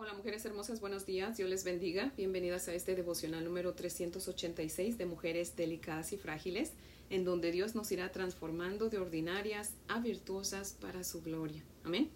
Hola 0.00 0.14
mujeres 0.14 0.44
hermosas, 0.44 0.78
buenos 0.78 1.06
días, 1.06 1.38
Dios 1.38 1.50
les 1.50 1.64
bendiga. 1.64 2.12
Bienvenidas 2.16 2.68
a 2.68 2.72
este 2.72 2.94
devocional 2.94 3.44
número 3.44 3.74
386 3.74 4.96
de 4.96 5.06
Mujeres 5.06 5.56
Delicadas 5.56 6.12
y 6.12 6.16
Frágiles, 6.16 6.70
en 7.10 7.24
donde 7.24 7.50
Dios 7.50 7.74
nos 7.74 7.90
irá 7.90 8.12
transformando 8.12 8.90
de 8.90 8.98
ordinarias 8.98 9.72
a 9.88 9.98
virtuosas 9.98 10.76
para 10.80 11.02
su 11.02 11.20
gloria. 11.20 11.64
Amén. 11.82 12.10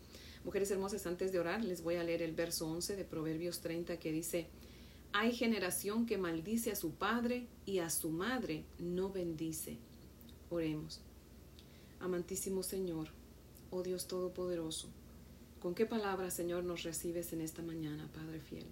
Mujeres 0.44 0.70
hermosas, 0.70 1.08
antes 1.08 1.32
de 1.32 1.40
orar, 1.40 1.64
les 1.64 1.82
voy 1.82 1.96
a 1.96 2.04
leer 2.04 2.22
el 2.22 2.36
verso 2.36 2.68
11 2.68 2.94
de 2.94 3.04
Proverbios 3.04 3.58
30 3.62 3.96
que 3.96 4.12
dice, 4.12 4.46
Hay 5.12 5.32
generación 5.32 6.06
que 6.06 6.18
maldice 6.18 6.70
a 6.70 6.76
su 6.76 6.92
padre 6.92 7.48
y 7.66 7.80
a 7.80 7.90
su 7.90 8.10
madre 8.10 8.62
no 8.78 9.10
bendice. 9.10 9.76
Oremos. 10.50 11.00
Amantísimo 11.98 12.62
Señor, 12.62 13.08
oh 13.70 13.82
Dios 13.82 14.06
Todopoderoso, 14.06 14.88
¿Con 15.62 15.76
qué 15.76 15.86
palabras, 15.86 16.34
Señor, 16.34 16.64
nos 16.64 16.82
recibes 16.82 17.32
en 17.32 17.40
esta 17.40 17.62
mañana, 17.62 18.10
Padre 18.12 18.40
fiel? 18.40 18.66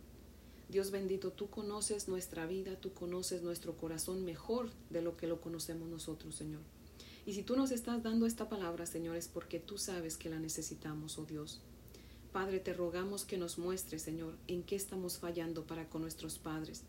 Dios 0.68 0.90
bendito, 0.90 1.30
tú 1.30 1.48
conoces 1.48 2.08
nuestra 2.08 2.46
vida, 2.46 2.74
tú 2.80 2.92
conoces 2.92 3.42
nuestro 3.42 3.76
corazón 3.76 4.24
mejor 4.24 4.70
de 4.90 5.00
lo 5.00 5.16
que 5.16 5.28
lo 5.28 5.40
conocemos 5.40 5.88
nosotros, 5.88 6.34
Señor. 6.34 6.62
Y 7.24 7.34
si 7.34 7.44
tú 7.44 7.54
nos 7.54 7.70
estás 7.70 8.02
dando 8.02 8.26
esta 8.26 8.48
palabra, 8.48 8.86
Señor, 8.86 9.14
es 9.14 9.28
porque 9.28 9.60
tú 9.60 9.78
sabes 9.78 10.16
que 10.16 10.30
la 10.30 10.40
necesitamos, 10.40 11.16
oh 11.20 11.26
Dios. 11.26 11.60
Padre, 12.32 12.58
te 12.58 12.72
rogamos 12.74 13.24
que 13.24 13.38
nos 13.38 13.56
muestres, 13.56 14.02
Señor, 14.02 14.34
en 14.48 14.64
qué 14.64 14.74
estamos 14.74 15.18
fallando 15.18 15.68
para 15.68 15.88
con 15.88 16.02
nuestros 16.02 16.40
padres. 16.40 16.82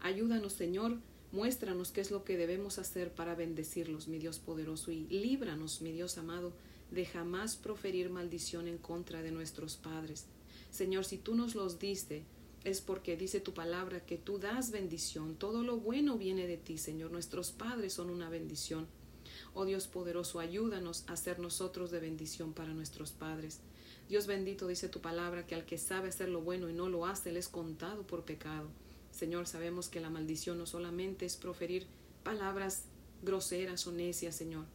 Ayúdanos, 0.00 0.52
Señor, 0.52 0.98
muéstranos 1.32 1.92
qué 1.92 2.02
es 2.02 2.10
lo 2.10 2.24
que 2.24 2.36
debemos 2.36 2.78
hacer 2.78 3.10
para 3.10 3.34
bendecirlos, 3.34 4.06
mi 4.06 4.18
Dios 4.18 4.38
poderoso, 4.38 4.90
y 4.90 5.06
líbranos, 5.06 5.80
mi 5.80 5.92
Dios 5.92 6.18
amado, 6.18 6.52
de 6.90 7.06
jamás 7.06 7.56
proferir 7.56 8.10
maldición 8.10 8.68
en 8.68 8.78
contra 8.78 9.22
de 9.22 9.30
nuestros 9.30 9.76
padres. 9.76 10.26
Señor, 10.70 11.04
si 11.04 11.18
tú 11.18 11.34
nos 11.34 11.54
los 11.54 11.78
diste, 11.78 12.24
es 12.64 12.80
porque 12.80 13.16
dice 13.16 13.40
tu 13.40 13.54
palabra 13.54 14.04
que 14.04 14.18
tú 14.18 14.38
das 14.38 14.70
bendición. 14.70 15.36
Todo 15.36 15.62
lo 15.62 15.78
bueno 15.78 16.18
viene 16.18 16.46
de 16.46 16.56
ti, 16.56 16.78
Señor. 16.78 17.12
Nuestros 17.12 17.52
padres 17.52 17.92
son 17.92 18.10
una 18.10 18.28
bendición. 18.28 18.86
Oh 19.54 19.64
Dios 19.64 19.86
poderoso, 19.86 20.40
ayúdanos 20.40 21.04
a 21.06 21.16
ser 21.16 21.38
nosotros 21.38 21.90
de 21.90 22.00
bendición 22.00 22.52
para 22.52 22.74
nuestros 22.74 23.12
padres. 23.12 23.60
Dios 24.08 24.26
bendito 24.26 24.66
dice 24.66 24.88
tu 24.88 25.00
palabra 25.00 25.46
que 25.46 25.54
al 25.54 25.64
que 25.64 25.78
sabe 25.78 26.08
hacer 26.08 26.28
lo 26.28 26.40
bueno 26.40 26.68
y 26.68 26.72
no 26.72 26.88
lo 26.88 27.06
hace, 27.06 27.32
le 27.32 27.38
es 27.38 27.48
contado 27.48 28.06
por 28.06 28.24
pecado. 28.24 28.68
Señor, 29.10 29.46
sabemos 29.46 29.88
que 29.88 30.00
la 30.00 30.10
maldición 30.10 30.58
no 30.58 30.66
solamente 30.66 31.24
es 31.24 31.36
proferir 31.36 31.86
palabras 32.22 32.84
groseras 33.22 33.86
o 33.86 33.92
necias, 33.92 34.36
Señor, 34.36 34.66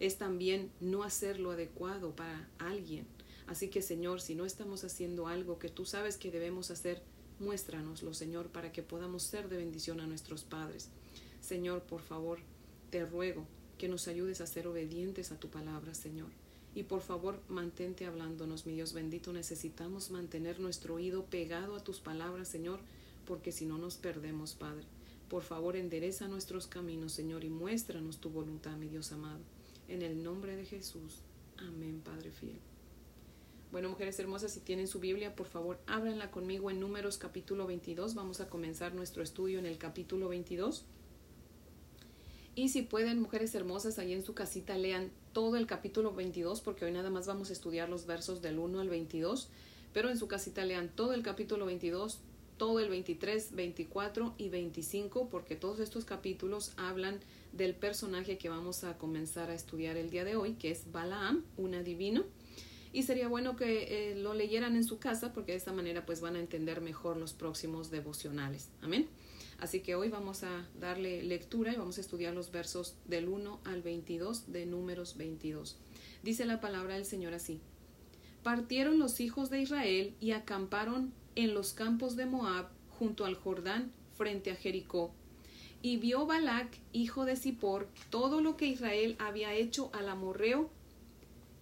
es 0.00 0.18
también 0.18 0.72
no 0.80 1.04
hacer 1.04 1.38
lo 1.38 1.52
adecuado 1.52 2.16
para 2.16 2.48
alguien. 2.58 3.06
Así 3.46 3.68
que 3.68 3.82
Señor, 3.82 4.20
si 4.20 4.34
no 4.34 4.46
estamos 4.46 4.82
haciendo 4.82 5.28
algo 5.28 5.58
que 5.58 5.68
tú 5.68 5.84
sabes 5.84 6.16
que 6.16 6.30
debemos 6.30 6.70
hacer, 6.70 7.02
muéstranoslo, 7.38 8.14
Señor, 8.14 8.48
para 8.48 8.72
que 8.72 8.82
podamos 8.82 9.22
ser 9.22 9.48
de 9.48 9.58
bendición 9.58 10.00
a 10.00 10.06
nuestros 10.06 10.44
padres. 10.44 10.88
Señor, 11.40 11.82
por 11.82 12.00
favor, 12.00 12.38
te 12.90 13.04
ruego 13.04 13.46
que 13.78 13.88
nos 13.88 14.08
ayudes 14.08 14.40
a 14.40 14.46
ser 14.46 14.66
obedientes 14.66 15.32
a 15.32 15.40
tu 15.40 15.48
palabra, 15.48 15.94
Señor. 15.94 16.28
Y 16.74 16.84
por 16.84 17.00
favor, 17.00 17.40
mantente 17.48 18.06
hablándonos, 18.06 18.66
mi 18.66 18.74
Dios 18.74 18.92
bendito. 18.92 19.32
Necesitamos 19.32 20.10
mantener 20.10 20.60
nuestro 20.60 20.94
oído 20.94 21.24
pegado 21.24 21.74
a 21.74 21.82
tus 21.82 21.98
palabras, 21.98 22.48
Señor, 22.48 22.80
porque 23.26 23.52
si 23.52 23.66
no 23.66 23.78
nos 23.78 23.96
perdemos, 23.96 24.54
Padre. 24.54 24.84
Por 25.28 25.42
favor, 25.42 25.76
endereza 25.76 26.28
nuestros 26.28 26.66
caminos, 26.66 27.12
Señor, 27.12 27.44
y 27.44 27.48
muéstranos 27.48 28.18
tu 28.18 28.30
voluntad, 28.30 28.76
mi 28.76 28.88
Dios 28.88 29.12
amado. 29.12 29.40
En 29.90 30.02
el 30.02 30.22
nombre 30.22 30.54
de 30.54 30.64
Jesús. 30.64 31.18
Amén, 31.58 32.00
Padre 32.04 32.30
fiel. 32.30 32.60
Bueno, 33.72 33.88
mujeres 33.88 34.20
hermosas, 34.20 34.52
si 34.52 34.60
tienen 34.60 34.86
su 34.86 35.00
Biblia, 35.00 35.34
por 35.34 35.48
favor, 35.48 35.80
ábranla 35.88 36.30
conmigo 36.30 36.70
en 36.70 36.78
Números 36.78 37.18
capítulo 37.18 37.66
22. 37.66 38.14
Vamos 38.14 38.40
a 38.40 38.48
comenzar 38.48 38.94
nuestro 38.94 39.24
estudio 39.24 39.58
en 39.58 39.66
el 39.66 39.78
capítulo 39.78 40.28
22. 40.28 40.84
Y 42.54 42.68
si 42.68 42.82
pueden, 42.82 43.20
mujeres 43.20 43.52
hermosas, 43.56 43.98
ahí 43.98 44.12
en 44.12 44.22
su 44.22 44.32
casita 44.32 44.78
lean 44.78 45.10
todo 45.32 45.56
el 45.56 45.66
capítulo 45.66 46.14
22, 46.14 46.60
porque 46.60 46.84
hoy 46.84 46.92
nada 46.92 47.10
más 47.10 47.26
vamos 47.26 47.50
a 47.50 47.52
estudiar 47.52 47.88
los 47.88 48.06
versos 48.06 48.40
del 48.42 48.60
1 48.60 48.78
al 48.78 48.88
22, 48.88 49.48
pero 49.92 50.08
en 50.08 50.18
su 50.18 50.28
casita 50.28 50.64
lean 50.64 50.88
todo 50.94 51.14
el 51.14 51.24
capítulo 51.24 51.66
22, 51.66 52.20
todo 52.58 52.78
el 52.78 52.90
23, 52.90 53.56
24 53.56 54.34
y 54.38 54.50
25, 54.50 55.28
porque 55.28 55.56
todos 55.56 55.80
estos 55.80 56.04
capítulos 56.04 56.74
hablan 56.76 57.18
del 57.52 57.74
personaje 57.74 58.38
que 58.38 58.48
vamos 58.48 58.84
a 58.84 58.98
comenzar 58.98 59.50
a 59.50 59.54
estudiar 59.54 59.96
el 59.96 60.10
día 60.10 60.24
de 60.24 60.36
hoy, 60.36 60.54
que 60.54 60.70
es 60.70 60.90
Balaam, 60.92 61.44
un 61.56 61.74
adivino. 61.74 62.24
Y 62.92 63.04
sería 63.04 63.28
bueno 63.28 63.56
que 63.56 64.10
eh, 64.10 64.16
lo 64.16 64.34
leyeran 64.34 64.74
en 64.74 64.84
su 64.84 64.98
casa 64.98 65.32
porque 65.32 65.52
de 65.52 65.58
esta 65.58 65.72
manera 65.72 66.04
pues 66.04 66.20
van 66.20 66.36
a 66.36 66.40
entender 66.40 66.80
mejor 66.80 67.16
los 67.16 67.32
próximos 67.32 67.90
devocionales. 67.90 68.68
Amén. 68.82 69.08
Así 69.60 69.80
que 69.80 69.94
hoy 69.94 70.08
vamos 70.08 70.42
a 70.42 70.66
darle 70.78 71.22
lectura 71.22 71.72
y 71.72 71.76
vamos 71.76 71.98
a 71.98 72.00
estudiar 72.00 72.34
los 72.34 72.50
versos 72.50 72.96
del 73.04 73.28
1 73.28 73.60
al 73.64 73.82
22 73.82 74.52
de 74.52 74.66
números 74.66 75.16
22. 75.18 75.76
Dice 76.22 76.46
la 76.46 76.60
palabra 76.60 76.94
del 76.94 77.04
Señor 77.04 77.34
así. 77.34 77.60
Partieron 78.42 78.98
los 78.98 79.20
hijos 79.20 79.50
de 79.50 79.60
Israel 79.60 80.14
y 80.18 80.32
acamparon 80.32 81.12
en 81.34 81.52
los 81.52 81.74
campos 81.74 82.16
de 82.16 82.26
Moab 82.26 82.68
junto 82.88 83.26
al 83.26 83.34
Jordán 83.34 83.92
frente 84.16 84.50
a 84.50 84.56
Jericó 84.56 85.14
y 85.82 85.96
vio 85.96 86.26
Balac, 86.26 86.78
hijo 86.92 87.24
de 87.24 87.36
Zippor, 87.36 87.88
todo 88.10 88.40
lo 88.40 88.56
que 88.56 88.66
Israel 88.66 89.16
había 89.18 89.54
hecho 89.54 89.90
al 89.92 90.08
amorreo, 90.08 90.70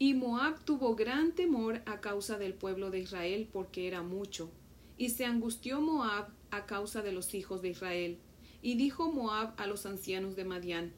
y 0.01 0.15
Moab 0.15 0.65
tuvo 0.65 0.95
gran 0.95 1.33
temor 1.33 1.83
a 1.87 2.01
causa 2.01 2.39
del 2.39 2.55
pueblo 2.55 2.91
de 2.91 3.01
Israel, 3.01 3.49
porque 3.53 3.89
era 3.89 4.03
mucho. 4.03 4.51
Y 4.97 5.11
se 5.11 5.25
angustió 5.25 5.81
Moab 5.81 6.29
a 6.51 6.67
causa 6.67 7.03
de 7.03 7.13
los 7.13 7.35
hijos 7.35 7.63
de 7.63 7.71
Israel. 7.71 8.19
Y 8.63 8.77
dijo 8.77 9.11
Moab 9.11 9.55
a 9.57 9.67
los 9.67 9.87
ancianos 9.87 10.37
de 10.37 10.45
Madián, 10.45 10.93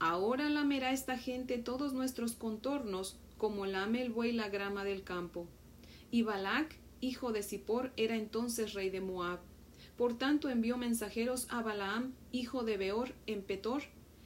Ahora 0.00 0.48
lamerá 0.48 0.92
esta 0.92 1.18
gente 1.18 1.58
todos 1.58 1.92
nuestros 1.92 2.32
contornos, 2.32 3.18
como 3.38 3.66
lame 3.66 4.02
el 4.02 4.10
buey 4.10 4.32
la 4.32 4.48
grama 4.48 4.82
del 4.82 5.04
campo. 5.04 5.46
Y 6.10 6.22
Balac, 6.22 6.74
hijo 7.00 7.32
de 7.32 7.42
Zippor, 7.42 7.92
era 7.96 8.16
entonces 8.16 8.72
rey 8.72 8.90
de 8.90 9.00
Moab. 9.00 9.40
Por 10.00 10.16
tanto 10.16 10.48
envió 10.48 10.78
mensajeros 10.78 11.46
a 11.50 11.60
Balaam, 11.60 12.14
hijo 12.32 12.64
de 12.64 12.78
Beor, 12.78 13.12
en 13.26 13.42
Petor, 13.42 13.82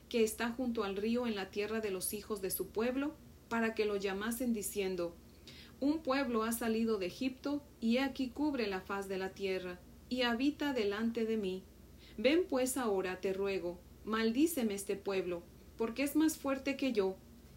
que 0.09 0.23
está 0.23 0.51
junto 0.51 0.85
al 0.85 0.95
río 0.95 1.27
en 1.27 1.35
la 1.35 1.51
tierra 1.51 1.81
de 1.81 1.91
los 1.91 2.15
hijos 2.15 2.41
de 2.41 2.53
su 2.53 2.69
pueblo, 2.69 3.17
para 3.49 3.75
que 3.75 3.85
lo 3.85 3.97
llamasen 3.97 4.53
diciendo 4.53 5.17
Un 5.81 5.99
pueblo 5.99 6.45
ha 6.45 6.53
salido 6.53 6.99
de 6.99 7.07
Egipto, 7.07 7.61
y 7.81 7.97
aquí 7.97 8.29
cubre 8.29 8.69
la 8.69 8.83
faz 8.83 9.09
de 9.09 9.19
la 9.19 9.31
tierra, 9.31 9.81
y 10.09 10.23
habita 10.23 10.73
delante 10.73 11.25
de 11.25 11.39
mí. 11.39 11.65
Ven 12.19 12.47
pues 12.49 12.77
ahora, 12.77 13.21
te 13.21 13.33
ruego, 13.33 13.81
maldíceme 14.05 14.75
este 14.75 14.95
pueblo, 14.95 15.43
porque 15.77 16.05
es 16.05 16.15
más 16.15 16.39
fuerte 16.39 16.77
que 16.77 16.93
yo. 16.93 17.17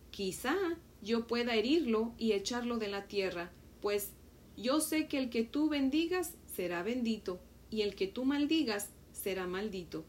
Quizá 0.09 0.55
yo 1.03 1.27
pueda 1.27 1.53
herirlo 1.53 2.13
y 2.17 2.31
echarlo 2.31 2.79
de 2.79 2.87
la 2.87 3.05
tierra, 3.05 3.51
pues 3.79 4.13
yo 4.55 4.79
sé 4.79 5.07
que 5.07 5.19
el 5.19 5.29
que 5.29 5.43
tú 5.43 5.69
bendigas 5.69 6.33
será 6.47 6.81
bendito, 6.81 7.39
y 7.69 7.81
el 7.81 7.95
que 7.95 8.07
tú 8.07 8.25
maldigas 8.25 8.89
será 9.11 9.47
maldito. 9.47 10.05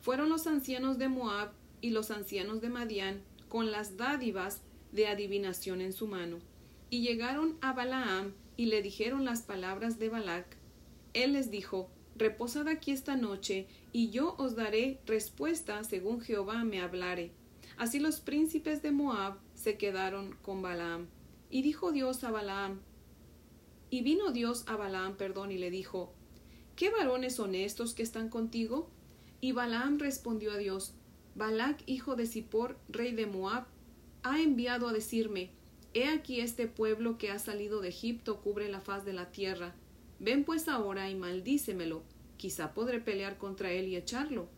Fueron 0.00 0.28
los 0.28 0.46
ancianos 0.46 0.98
de 0.98 1.08
Moab 1.08 1.52
y 1.80 1.90
los 1.90 2.10
ancianos 2.10 2.60
de 2.60 2.68
Madián 2.68 3.22
con 3.48 3.70
las 3.70 3.96
dádivas 3.96 4.62
de 4.92 5.06
adivinación 5.06 5.80
en 5.80 5.92
su 5.92 6.06
mano, 6.06 6.38
y 6.90 7.02
llegaron 7.02 7.56
a 7.60 7.72
Balaam 7.72 8.32
y 8.56 8.66
le 8.66 8.82
dijeron 8.82 9.24
las 9.24 9.42
palabras 9.42 9.98
de 9.98 10.08
Balac. 10.08 10.56
Él 11.14 11.32
les 11.32 11.50
dijo, 11.50 11.90
Reposad 12.14 12.68
aquí 12.68 12.92
esta 12.92 13.16
noche, 13.16 13.66
y 13.92 14.10
yo 14.10 14.34
os 14.38 14.54
daré 14.54 15.00
respuesta 15.06 15.82
según 15.84 16.20
Jehová 16.20 16.62
me 16.64 16.80
hablare. 16.80 17.32
Así 17.78 18.00
los 18.00 18.20
príncipes 18.20 18.82
de 18.82 18.90
Moab 18.90 19.38
se 19.54 19.76
quedaron 19.76 20.36
con 20.42 20.62
Balaam. 20.62 21.08
Y 21.50 21.62
dijo 21.62 21.92
Dios 21.92 22.24
a 22.24 22.30
Balaam, 22.30 22.80
y 23.90 24.02
vino 24.02 24.32
Dios 24.32 24.64
a 24.68 24.76
Balaam, 24.76 25.16
perdón, 25.16 25.52
y 25.52 25.58
le 25.58 25.70
dijo, 25.70 26.14
¿Qué 26.82 26.90
varones 26.90 27.36
son 27.36 27.54
estos 27.54 27.94
que 27.94 28.02
están 28.02 28.28
contigo? 28.28 28.90
Y 29.40 29.52
Balaam 29.52 30.00
respondió 30.00 30.50
a 30.50 30.56
Dios, 30.56 30.94
Balac, 31.36 31.80
hijo 31.86 32.16
de 32.16 32.26
Zippor, 32.26 32.76
rey 32.88 33.12
de 33.12 33.26
Moab, 33.26 33.66
ha 34.24 34.40
enviado 34.40 34.88
a 34.88 34.92
decirme, 34.92 35.52
He 35.94 36.08
aquí 36.08 36.40
este 36.40 36.66
pueblo 36.66 37.18
que 37.18 37.30
ha 37.30 37.38
salido 37.38 37.80
de 37.80 37.90
Egipto 37.90 38.40
cubre 38.40 38.68
la 38.68 38.80
faz 38.80 39.04
de 39.04 39.12
la 39.12 39.30
tierra. 39.30 39.76
Ven 40.18 40.42
pues 40.42 40.66
ahora 40.66 41.08
y 41.08 41.14
maldícemelo, 41.14 42.02
quizá 42.36 42.74
podré 42.74 42.98
pelear 42.98 43.38
contra 43.38 43.70
él 43.70 43.86
y 43.86 43.94
echarlo. 43.94 44.48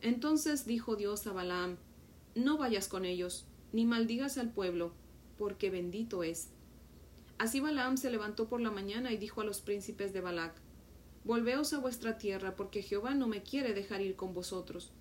Entonces 0.00 0.64
dijo 0.64 0.96
Dios 0.96 1.26
a 1.26 1.34
Balaam, 1.34 1.76
No 2.34 2.56
vayas 2.56 2.88
con 2.88 3.04
ellos, 3.04 3.44
ni 3.74 3.84
maldigas 3.84 4.38
al 4.38 4.50
pueblo, 4.50 4.94
porque 5.36 5.68
bendito 5.68 6.22
es. 6.24 6.48
Así 7.36 7.60
Balaam 7.60 7.98
se 7.98 8.10
levantó 8.10 8.48
por 8.48 8.62
la 8.62 8.70
mañana 8.70 9.12
y 9.12 9.18
dijo 9.18 9.42
a 9.42 9.44
los 9.44 9.60
príncipes 9.60 10.14
de 10.14 10.22
Balac, 10.22 10.63
Volveos 11.24 11.72
a 11.72 11.78
vuestra 11.78 12.18
tierra, 12.18 12.54
porque 12.54 12.82
Jehová 12.82 13.14
no 13.14 13.26
me 13.26 13.42
quiere 13.42 13.72
dejar 13.72 14.02
ir 14.02 14.14
con 14.14 14.34
vosotros. 14.34 14.92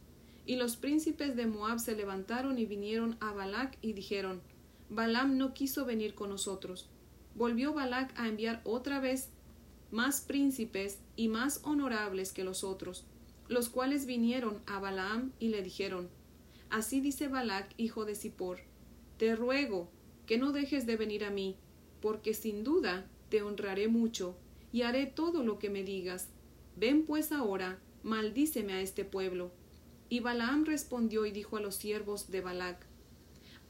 Y 0.46 0.56
los 0.56 0.78
príncipes 0.78 1.36
de 1.36 1.48
Moab 1.48 1.80
se 1.80 1.96
levantaron 1.96 2.58
y 2.58 2.66
vinieron 2.66 3.18
a 3.20 3.34
Balac 3.34 3.78
y 3.81 3.94
dijeron, 3.94 4.42
Balaam 4.90 5.38
no 5.38 5.54
quiso 5.54 5.86
venir 5.86 6.16
con 6.16 6.30
nosotros. 6.30 6.90
Volvió 7.36 7.74
Balac 7.74 8.18
a 8.18 8.28
enviar 8.28 8.62
otra 8.64 9.00
vez 9.00 9.30
más 9.92 10.22
príncipes 10.22 11.00
y 11.16 11.28
más 11.28 11.62
honorables 11.64 12.31
que 12.31 12.44
los 12.44 12.64
otros, 12.64 13.06
los 13.48 13.69
cuales 13.69 14.06
vinieron 14.06 14.62
a 14.66 14.80
Balaam 14.80 15.31
y 15.40 15.50
le 15.50 15.62
dijeron, 15.62 16.10
Así 16.69 17.02
dice 17.02 17.28
Balac, 17.28 17.74
hijo 17.78 18.06
de 18.06 18.16
Zippor, 18.16 18.60
te 19.18 19.36
ruego 19.36 19.90
que 20.26 20.38
no 20.38 20.52
dejes 20.52 20.86
de 20.86 20.96
venir 20.98 21.24
a 21.24 21.30
mí, 21.30 21.58
porque 22.02 22.34
sin 22.34 22.64
duda 22.64 23.06
te 23.30 23.44
honraré 23.44 23.88
mucho, 23.88 24.36
y 24.74 24.81
haré 24.81 25.06
todo 25.06 25.44
lo 25.44 25.60
que 25.60 25.70
me 25.70 25.84
digas. 25.84 26.28
Ven 26.75 27.06
pues 27.06 27.31
ahora, 27.31 27.80
maldíceme 28.02 28.74
a 28.74 28.81
este 28.81 29.06
pueblo. 29.06 29.52
Y 30.10 30.20
Balaam 30.20 30.66
respondió 30.66 31.25
y 31.25 31.31
dijo 31.31 31.56
a 31.58 31.62
los 31.62 31.75
siervos 31.75 32.30
de 32.31 32.42
Balac, 32.42 32.86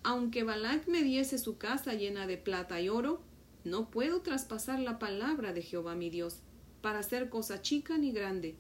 Aunque 0.02 0.44
Balac 0.44 0.88
me 0.88 1.04
diese 1.04 1.38
su 1.38 1.58
casa 1.58 1.94
llena 1.94 2.26
de 2.26 2.38
plata 2.38 2.82
y 2.82 2.90
oro, 2.90 3.22
no 3.66 3.92
puedo 3.92 4.22
traspasar 4.22 4.80
la 4.80 4.98
palabra 4.98 5.54
de 5.54 5.62
Jehová 5.62 5.94
mi 5.94 6.10
Dios, 6.10 6.40
para 6.82 7.00
hacer 7.00 7.30
cosa 7.30 7.62
chica 7.62 7.98
ni 7.98 8.12
grande. 8.12 8.56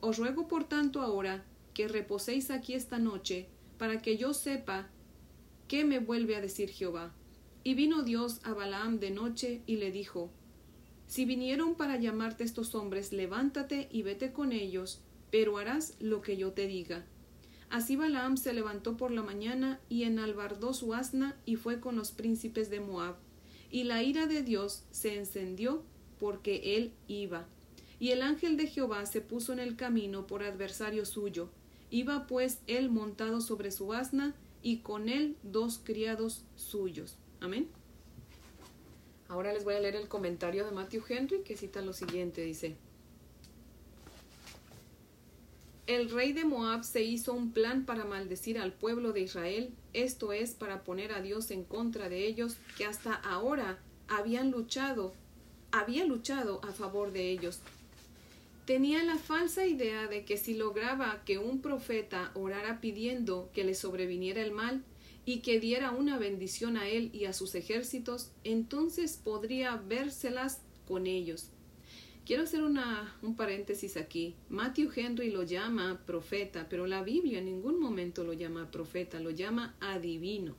Os 0.00 0.18
ruego 0.18 0.48
por 0.48 0.64
tanto 0.64 1.00
ahora 1.02 1.44
que 1.72 1.88
reposéis 1.88 2.50
aquí 2.50 2.74
esta 2.74 2.98
noche, 2.98 3.48
para 3.78 4.02
que 4.02 4.16
yo 4.16 4.34
sepa 4.34 4.88
qué 5.68 5.84
me 5.84 6.00
vuelve 6.00 6.34
a 6.34 6.40
decir 6.40 6.68
Jehová. 6.70 7.14
Y 7.62 7.74
vino 7.74 8.02
Dios 8.02 8.40
a 8.44 8.54
Balaam 8.54 8.98
de 8.98 9.10
noche 9.10 9.62
y 9.66 9.76
le 9.76 9.90
dijo, 9.90 10.30
Si 11.06 11.24
vinieron 11.24 11.74
para 11.74 11.96
llamarte 11.96 12.44
estos 12.44 12.74
hombres, 12.74 13.12
levántate 13.12 13.88
y 13.90 14.02
vete 14.02 14.32
con 14.32 14.52
ellos, 14.52 15.00
pero 15.30 15.58
harás 15.58 15.94
lo 16.00 16.20
que 16.20 16.36
yo 16.36 16.52
te 16.52 16.66
diga. 16.66 17.04
Así 17.70 17.96
Balaam 17.96 18.36
se 18.36 18.52
levantó 18.52 18.96
por 18.96 19.10
la 19.10 19.22
mañana 19.22 19.80
y 19.88 20.04
enalbardó 20.04 20.72
su 20.72 20.94
asna 20.94 21.36
y 21.44 21.56
fue 21.56 21.80
con 21.80 21.96
los 21.96 22.12
príncipes 22.12 22.70
de 22.70 22.80
Moab 22.80 23.16
y 23.70 23.84
la 23.84 24.02
ira 24.02 24.26
de 24.26 24.42
Dios 24.42 24.84
se 24.90 25.16
encendió 25.16 25.82
porque 26.18 26.76
él 26.76 26.92
iba. 27.08 27.46
Y 27.98 28.10
el 28.10 28.22
ángel 28.22 28.56
de 28.56 28.66
Jehová 28.66 29.06
se 29.06 29.20
puso 29.20 29.52
en 29.52 29.58
el 29.58 29.76
camino 29.76 30.26
por 30.26 30.42
adversario 30.42 31.04
suyo. 31.04 31.50
Iba 31.90 32.26
pues 32.26 32.60
él 32.66 32.90
montado 32.90 33.40
sobre 33.40 33.70
su 33.70 33.92
asna 33.92 34.34
y 34.62 34.78
con 34.78 35.08
él 35.08 35.36
dos 35.42 35.80
criados 35.82 36.44
suyos. 36.56 37.16
Amén. 37.40 37.68
Ahora 39.28 39.52
les 39.52 39.64
voy 39.64 39.74
a 39.74 39.80
leer 39.80 39.96
el 39.96 40.08
comentario 40.08 40.64
de 40.64 40.70
Matthew 40.70 41.02
Henry 41.08 41.42
que 41.42 41.56
cita 41.56 41.80
lo 41.82 41.92
siguiente, 41.92 42.42
dice. 42.42 42.76
El 45.86 46.10
rey 46.10 46.32
de 46.32 46.44
Moab 46.44 46.82
se 46.82 47.02
hizo 47.02 47.32
un 47.32 47.52
plan 47.52 47.84
para 47.84 48.04
maldecir 48.04 48.58
al 48.58 48.72
pueblo 48.72 49.12
de 49.12 49.20
Israel, 49.20 49.72
esto 49.92 50.32
es, 50.32 50.52
para 50.52 50.82
poner 50.82 51.12
a 51.12 51.22
Dios 51.22 51.52
en 51.52 51.62
contra 51.62 52.08
de 52.08 52.26
ellos, 52.26 52.56
que 52.76 52.84
hasta 52.84 53.14
ahora 53.14 53.78
habían 54.08 54.50
luchado, 54.50 55.14
había 55.70 56.04
luchado 56.04 56.60
a 56.64 56.72
favor 56.72 57.12
de 57.12 57.30
ellos. 57.30 57.60
Tenía 58.64 59.04
la 59.04 59.16
falsa 59.16 59.64
idea 59.64 60.08
de 60.08 60.24
que 60.24 60.36
si 60.38 60.54
lograba 60.54 61.22
que 61.24 61.38
un 61.38 61.60
profeta 61.60 62.32
orara 62.34 62.80
pidiendo 62.80 63.48
que 63.54 63.62
le 63.62 63.76
sobreviniera 63.76 64.42
el 64.42 64.50
mal 64.50 64.82
y 65.26 65.40
que 65.40 65.58
diera 65.58 65.90
una 65.90 66.18
bendición 66.18 66.76
a 66.76 66.88
él 66.88 67.10
y 67.12 67.24
a 67.24 67.32
sus 67.32 67.56
ejércitos, 67.56 68.30
entonces 68.44 69.20
podría 69.22 69.76
vérselas 69.76 70.62
con 70.86 71.08
ellos. 71.08 71.50
Quiero 72.24 72.44
hacer 72.44 72.62
una, 72.62 73.14
un 73.22 73.36
paréntesis 73.36 73.96
aquí. 73.96 74.36
Matthew 74.48 74.90
Henry 74.94 75.30
lo 75.30 75.42
llama 75.42 76.00
profeta, 76.06 76.68
pero 76.70 76.86
la 76.86 77.02
Biblia 77.02 77.40
en 77.40 77.46
ningún 77.46 77.80
momento 77.80 78.22
lo 78.22 78.32
llama 78.32 78.70
profeta, 78.70 79.18
lo 79.18 79.30
llama 79.30 79.76
adivino. 79.80 80.54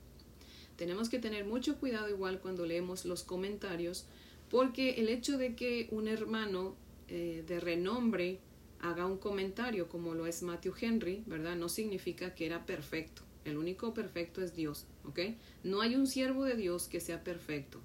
Tenemos 0.76 1.08
que 1.08 1.18
tener 1.18 1.46
mucho 1.46 1.78
cuidado 1.78 2.10
igual 2.10 2.38
cuando 2.38 2.66
leemos 2.66 3.06
los 3.06 3.22
comentarios, 3.22 4.04
porque 4.50 5.00
el 5.00 5.08
hecho 5.08 5.38
de 5.38 5.56
que 5.56 5.88
un 5.90 6.08
hermano 6.08 6.76
eh, 7.08 7.42
de 7.46 7.58
renombre 7.58 8.38
haga 8.80 9.06
un 9.06 9.16
comentario 9.16 9.88
como 9.88 10.14
lo 10.14 10.26
es 10.26 10.42
Matthew 10.42 10.74
Henry, 10.78 11.22
¿verdad? 11.26 11.56
No 11.56 11.70
significa 11.70 12.34
que 12.34 12.46
era 12.46 12.66
perfecto. 12.66 13.27
El 13.48 13.56
único 13.56 13.94
perfecto 13.94 14.42
es 14.42 14.54
Dios, 14.54 14.86
¿ok? 15.04 15.20
No 15.64 15.80
hay 15.80 15.96
un 15.96 16.06
siervo 16.06 16.44
de 16.44 16.56
Dios 16.56 16.88
que 16.88 17.00
sea 17.00 17.24
perfecto. 17.24 17.80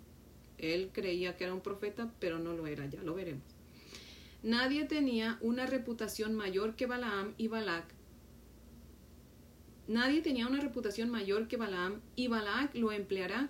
Él 0.58 0.92
creía 0.94 1.36
que 1.36 1.46
era 1.46 1.54
un 1.54 1.62
profeta, 1.62 2.12
pero 2.20 2.40
no 2.40 2.54
lo 2.54 2.68
era, 2.68 2.86
ya 2.86 3.02
lo 3.04 3.16
veremos. 3.16 3.44
Nadie 4.44 4.86
tenía 4.86 5.38
una 5.42 5.66
reputación 5.66 6.36
mayor 6.36 6.76
que 6.76 6.86
Balaam 6.86 7.34
y 7.38 7.48
Balac. 7.48 7.86
Nadie 9.88 10.22
tenía 10.22 10.48
una 10.48 10.60
reputación 10.60 11.10
mayor 11.10 11.48
que 11.48 11.58
Balaam 11.58 12.02
y 12.16 12.28
Balac 12.28 12.76
lo 12.76 12.92
empleará, 12.92 13.50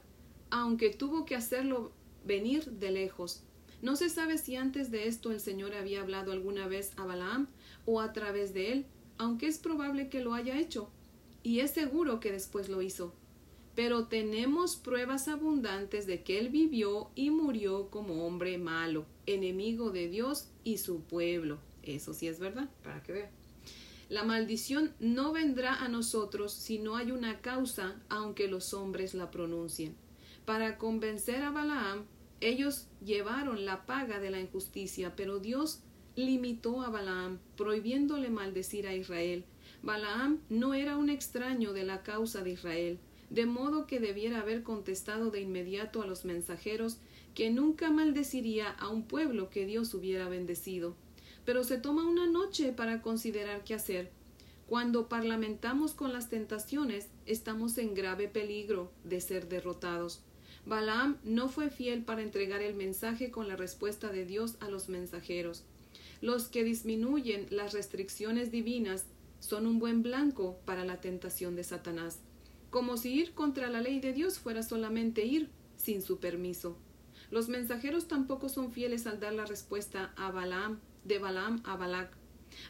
aunque 0.49 0.89
tuvo 0.91 1.25
que 1.25 1.35
hacerlo 1.35 1.91
venir 2.25 2.65
de 2.65 2.91
lejos. 2.91 3.43
No 3.81 3.95
se 3.95 4.09
sabe 4.09 4.37
si 4.37 4.55
antes 4.55 4.91
de 4.91 5.07
esto 5.07 5.31
el 5.31 5.39
Señor 5.39 5.73
había 5.73 6.01
hablado 6.01 6.31
alguna 6.31 6.67
vez 6.67 6.93
a 6.95 7.05
Balaam 7.05 7.47
o 7.85 7.99
a 7.99 8.13
través 8.13 8.53
de 8.53 8.71
él, 8.71 8.85
aunque 9.17 9.47
es 9.47 9.57
probable 9.57 10.09
que 10.09 10.21
lo 10.21 10.33
haya 10.33 10.59
hecho, 10.59 10.89
y 11.43 11.59
es 11.59 11.71
seguro 11.71 12.19
que 12.19 12.31
después 12.31 12.69
lo 12.69 12.81
hizo 12.81 13.13
pero 13.75 14.05
tenemos 14.05 14.75
pruebas 14.75 15.27
abundantes 15.27 16.05
de 16.05 16.23
que 16.23 16.39
él 16.39 16.49
vivió 16.49 17.09
y 17.15 17.31
murió 17.31 17.89
como 17.89 18.25
hombre 18.25 18.57
malo, 18.57 19.05
enemigo 19.25 19.89
de 19.89 20.09
Dios 20.09 20.49
y 20.63 20.77
su 20.77 21.01
pueblo. 21.01 21.57
Eso 21.81 22.13
sí 22.13 22.27
es 22.27 22.39
verdad, 22.39 22.69
para 22.83 23.01
que 23.01 23.13
vean. 23.13 23.29
La 24.09 24.23
maldición 24.23 24.93
no 24.99 25.31
vendrá 25.33 25.75
a 25.83 25.87
nosotros 25.87 26.53
si 26.53 26.77
no 26.77 26.97
hay 26.97 27.11
una 27.11 27.41
causa, 27.41 27.99
aunque 28.09 28.47
los 28.47 28.73
hombres 28.73 29.15
la 29.15 29.31
pronuncien. 29.31 29.95
Para 30.45 30.77
convencer 30.77 31.41
a 31.41 31.49
Balaam, 31.49 32.05
ellos 32.41 32.87
llevaron 33.03 33.65
la 33.65 33.85
paga 33.85 34.19
de 34.19 34.29
la 34.29 34.39
injusticia, 34.39 35.15
pero 35.15 35.39
Dios 35.39 35.79
limitó 36.15 36.83
a 36.83 36.89
Balaam, 36.89 37.39
prohibiéndole 37.57 38.29
maldecir 38.29 38.85
a 38.85 38.93
Israel. 38.93 39.45
Balaam 39.83 40.39
no 40.49 40.73
era 40.73 40.95
un 40.95 41.09
extraño 41.09 41.73
de 41.73 41.83
la 41.83 42.03
causa 42.03 42.41
de 42.41 42.51
Israel, 42.51 42.99
de 43.29 43.45
modo 43.45 43.85
que 43.85 43.99
debiera 43.99 44.39
haber 44.39 44.63
contestado 44.63 45.29
de 45.29 45.41
inmediato 45.41 46.01
a 46.01 46.07
los 46.07 46.23
mensajeros 46.23 46.99
que 47.35 47.49
nunca 47.49 47.91
maldeciría 47.91 48.69
a 48.69 48.87
un 48.87 49.03
pueblo 49.03 49.49
que 49.49 49.65
Dios 49.65 49.93
hubiera 49.93 50.29
bendecido. 50.29 50.95
Pero 51.43 51.65
se 51.65 51.77
toma 51.77 52.07
una 52.07 52.27
noche 52.27 52.71
para 52.71 53.01
considerar 53.01 53.65
qué 53.65 53.73
hacer. 53.73 54.09
Cuando 54.67 55.09
parlamentamos 55.09 55.93
con 55.93 56.13
las 56.13 56.29
tentaciones, 56.29 57.09
estamos 57.25 57.77
en 57.77 57.93
grave 57.93 58.29
peligro 58.29 58.89
de 59.03 59.19
ser 59.19 59.49
derrotados. 59.49 60.21
Balaam 60.65 61.17
no 61.25 61.49
fue 61.49 61.69
fiel 61.69 62.03
para 62.03 62.21
entregar 62.21 62.61
el 62.61 62.73
mensaje 62.73 63.31
con 63.31 63.49
la 63.49 63.57
respuesta 63.57 64.13
de 64.13 64.25
Dios 64.25 64.55
a 64.61 64.69
los 64.69 64.87
mensajeros. 64.87 65.63
Los 66.21 66.45
que 66.45 66.63
disminuyen 66.63 67.47
las 67.49 67.73
restricciones 67.73 68.49
divinas 68.49 69.05
son 69.43 69.67
un 69.67 69.79
buen 69.79 70.03
blanco 70.03 70.57
para 70.65 70.85
la 70.85 71.01
tentación 71.01 71.55
de 71.55 71.63
Satanás 71.63 72.19
como 72.73 72.97
si 72.97 73.13
ir 73.13 73.35
contra 73.35 73.69
la 73.69 73.81
ley 73.81 73.99
de 73.99 74.13
Dios 74.13 74.39
fuera 74.39 74.63
solamente 74.63 75.23
ir 75.23 75.51
sin 75.77 76.01
su 76.01 76.17
permiso. 76.17 76.75
Los 77.29 77.47
mensajeros 77.47 78.07
tampoco 78.07 78.49
son 78.49 78.71
fieles 78.71 79.05
al 79.05 79.19
dar 79.19 79.33
la 79.33 79.45
respuesta 79.45 80.11
a 80.17 80.31
Balaam, 80.31 80.79
de 81.03 81.19
Balaam 81.19 81.61
a 81.65 81.75
Balac. 81.77 82.17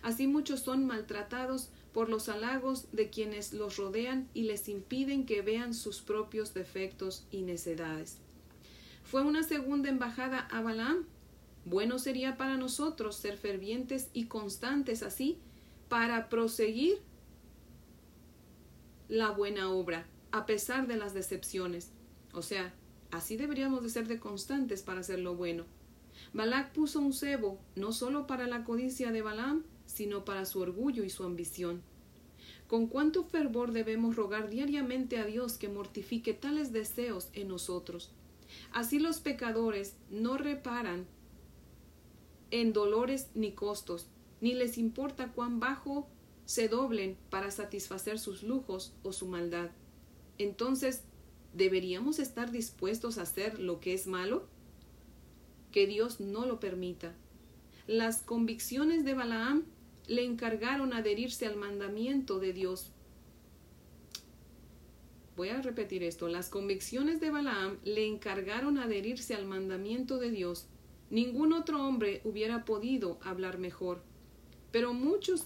Así 0.01 0.27
muchos 0.27 0.59
son 0.59 0.85
maltratados 0.85 1.69
por 1.93 2.09
los 2.09 2.27
halagos 2.27 2.87
de 2.91 3.09
quienes 3.09 3.53
los 3.53 3.77
rodean 3.77 4.27
y 4.33 4.43
les 4.43 4.67
impiden 4.67 5.25
que 5.25 5.41
vean 5.41 5.73
sus 5.73 6.01
propios 6.01 6.53
defectos 6.53 7.25
y 7.31 7.43
necedades. 7.43 8.17
Fue 9.03 9.21
una 9.21 9.43
segunda 9.43 9.87
embajada 9.87 10.39
a 10.51 10.61
Balaam. 10.61 11.05
Bueno 11.63 11.97
sería 11.97 12.35
para 12.35 12.57
nosotros 12.57 13.15
ser 13.15 13.37
fervientes 13.37 14.09
y 14.11 14.25
constantes 14.25 15.01
así 15.01 15.39
para 15.89 16.29
proseguir 16.29 16.99
la 19.07 19.31
buena 19.31 19.69
obra, 19.69 20.07
a 20.31 20.45
pesar 20.45 20.87
de 20.87 20.97
las 20.97 21.13
decepciones. 21.13 21.91
O 22.33 22.41
sea, 22.41 22.73
así 23.11 23.37
deberíamos 23.37 23.83
de 23.83 23.89
ser 23.89 24.07
de 24.07 24.19
constantes 24.19 24.81
para 24.81 25.01
hacer 25.01 25.19
lo 25.19 25.35
bueno. 25.35 25.65
Balac 26.33 26.73
puso 26.73 26.99
un 26.99 27.13
cebo, 27.13 27.59
no 27.75 27.91
solo 27.91 28.25
para 28.27 28.47
la 28.47 28.63
codicia 28.63 29.11
de 29.11 29.21
Balaam, 29.21 29.63
sino 29.85 30.25
para 30.25 30.45
su 30.45 30.59
orgullo 30.59 31.03
y 31.03 31.09
su 31.09 31.23
ambición. 31.23 31.81
Con 32.67 32.87
cuánto 32.87 33.23
fervor 33.23 33.71
debemos 33.71 34.15
rogar 34.15 34.49
diariamente 34.49 35.17
a 35.17 35.25
Dios 35.25 35.57
que 35.57 35.69
mortifique 35.69 36.33
tales 36.33 36.71
deseos 36.71 37.29
en 37.33 37.49
nosotros. 37.49 38.11
Así 38.71 38.99
los 38.99 39.19
pecadores 39.19 39.95
no 40.09 40.37
reparan 40.37 41.05
en 42.49 42.73
dolores 42.73 43.29
ni 43.35 43.51
costos, 43.51 44.07
ni 44.43 44.53
les 44.53 44.77
importa 44.77 45.31
cuán 45.31 45.61
bajo 45.61 46.05
se 46.45 46.67
doblen 46.67 47.17
para 47.29 47.49
satisfacer 47.49 48.19
sus 48.19 48.43
lujos 48.43 48.93
o 49.01 49.13
su 49.13 49.25
maldad. 49.25 49.71
Entonces, 50.37 51.03
¿deberíamos 51.53 52.19
estar 52.19 52.51
dispuestos 52.51 53.17
a 53.17 53.21
hacer 53.21 53.57
lo 53.59 53.79
que 53.79 53.93
es 53.93 54.05
malo? 54.05 54.47
Que 55.71 55.87
Dios 55.87 56.19
no 56.19 56.45
lo 56.45 56.59
permita. 56.59 57.15
Las 57.87 58.21
convicciones 58.21 59.05
de 59.05 59.13
Balaam 59.13 59.63
le 60.07 60.25
encargaron 60.25 60.91
adherirse 60.91 61.45
al 61.45 61.55
mandamiento 61.55 62.39
de 62.39 62.51
Dios. 62.51 62.91
Voy 65.37 65.49
a 65.49 65.61
repetir 65.61 66.03
esto. 66.03 66.27
Las 66.27 66.49
convicciones 66.49 67.21
de 67.21 67.31
Balaam 67.31 67.77
le 67.85 68.05
encargaron 68.05 68.77
adherirse 68.77 69.35
al 69.35 69.45
mandamiento 69.45 70.17
de 70.17 70.31
Dios, 70.31 70.67
Ningún 71.13 71.53
otro 71.53 71.85
hombre 71.85 72.21
hubiera 72.23 72.65
podido 72.65 73.19
hablar 73.21 73.59
mejor. 73.59 74.01
Pero 74.73 74.91
muchos 74.95 75.45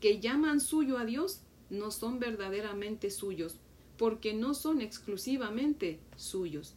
que 0.00 0.20
llaman 0.20 0.60
suyo 0.60 0.98
a 0.98 1.04
Dios 1.04 1.40
no 1.68 1.90
son 1.90 2.20
verdaderamente 2.20 3.10
suyos, 3.10 3.56
porque 3.96 4.34
no 4.34 4.54
son 4.54 4.80
exclusivamente 4.80 5.98
suyos. 6.16 6.74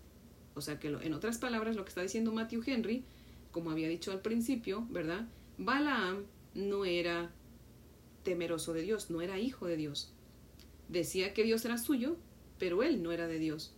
O 0.55 0.61
sea 0.61 0.79
que 0.79 0.87
en 0.87 1.13
otras 1.13 1.37
palabras 1.37 1.75
lo 1.75 1.83
que 1.85 1.89
está 1.89 2.01
diciendo 2.01 2.33
Matthew 2.33 2.63
Henry, 2.65 3.03
como 3.51 3.69
había 3.69 3.87
dicho 3.87 4.11
al 4.11 4.21
principio, 4.21 4.87
¿verdad? 4.89 5.27
Balaam 5.59 6.23
no 6.55 6.85
era 6.85 7.31
temeroso 8.23 8.73
de 8.73 8.81
Dios, 8.81 9.11
no 9.11 9.21
era 9.21 9.39
hijo 9.39 9.67
de 9.67 9.77
Dios. 9.77 10.11
Decía 10.89 11.35
que 11.35 11.43
Dios 11.43 11.63
era 11.65 11.77
suyo, 11.77 12.17
pero 12.57 12.81
él 12.81 13.03
no 13.03 13.11
era 13.11 13.27
de 13.27 13.37
Dios. 13.37 13.75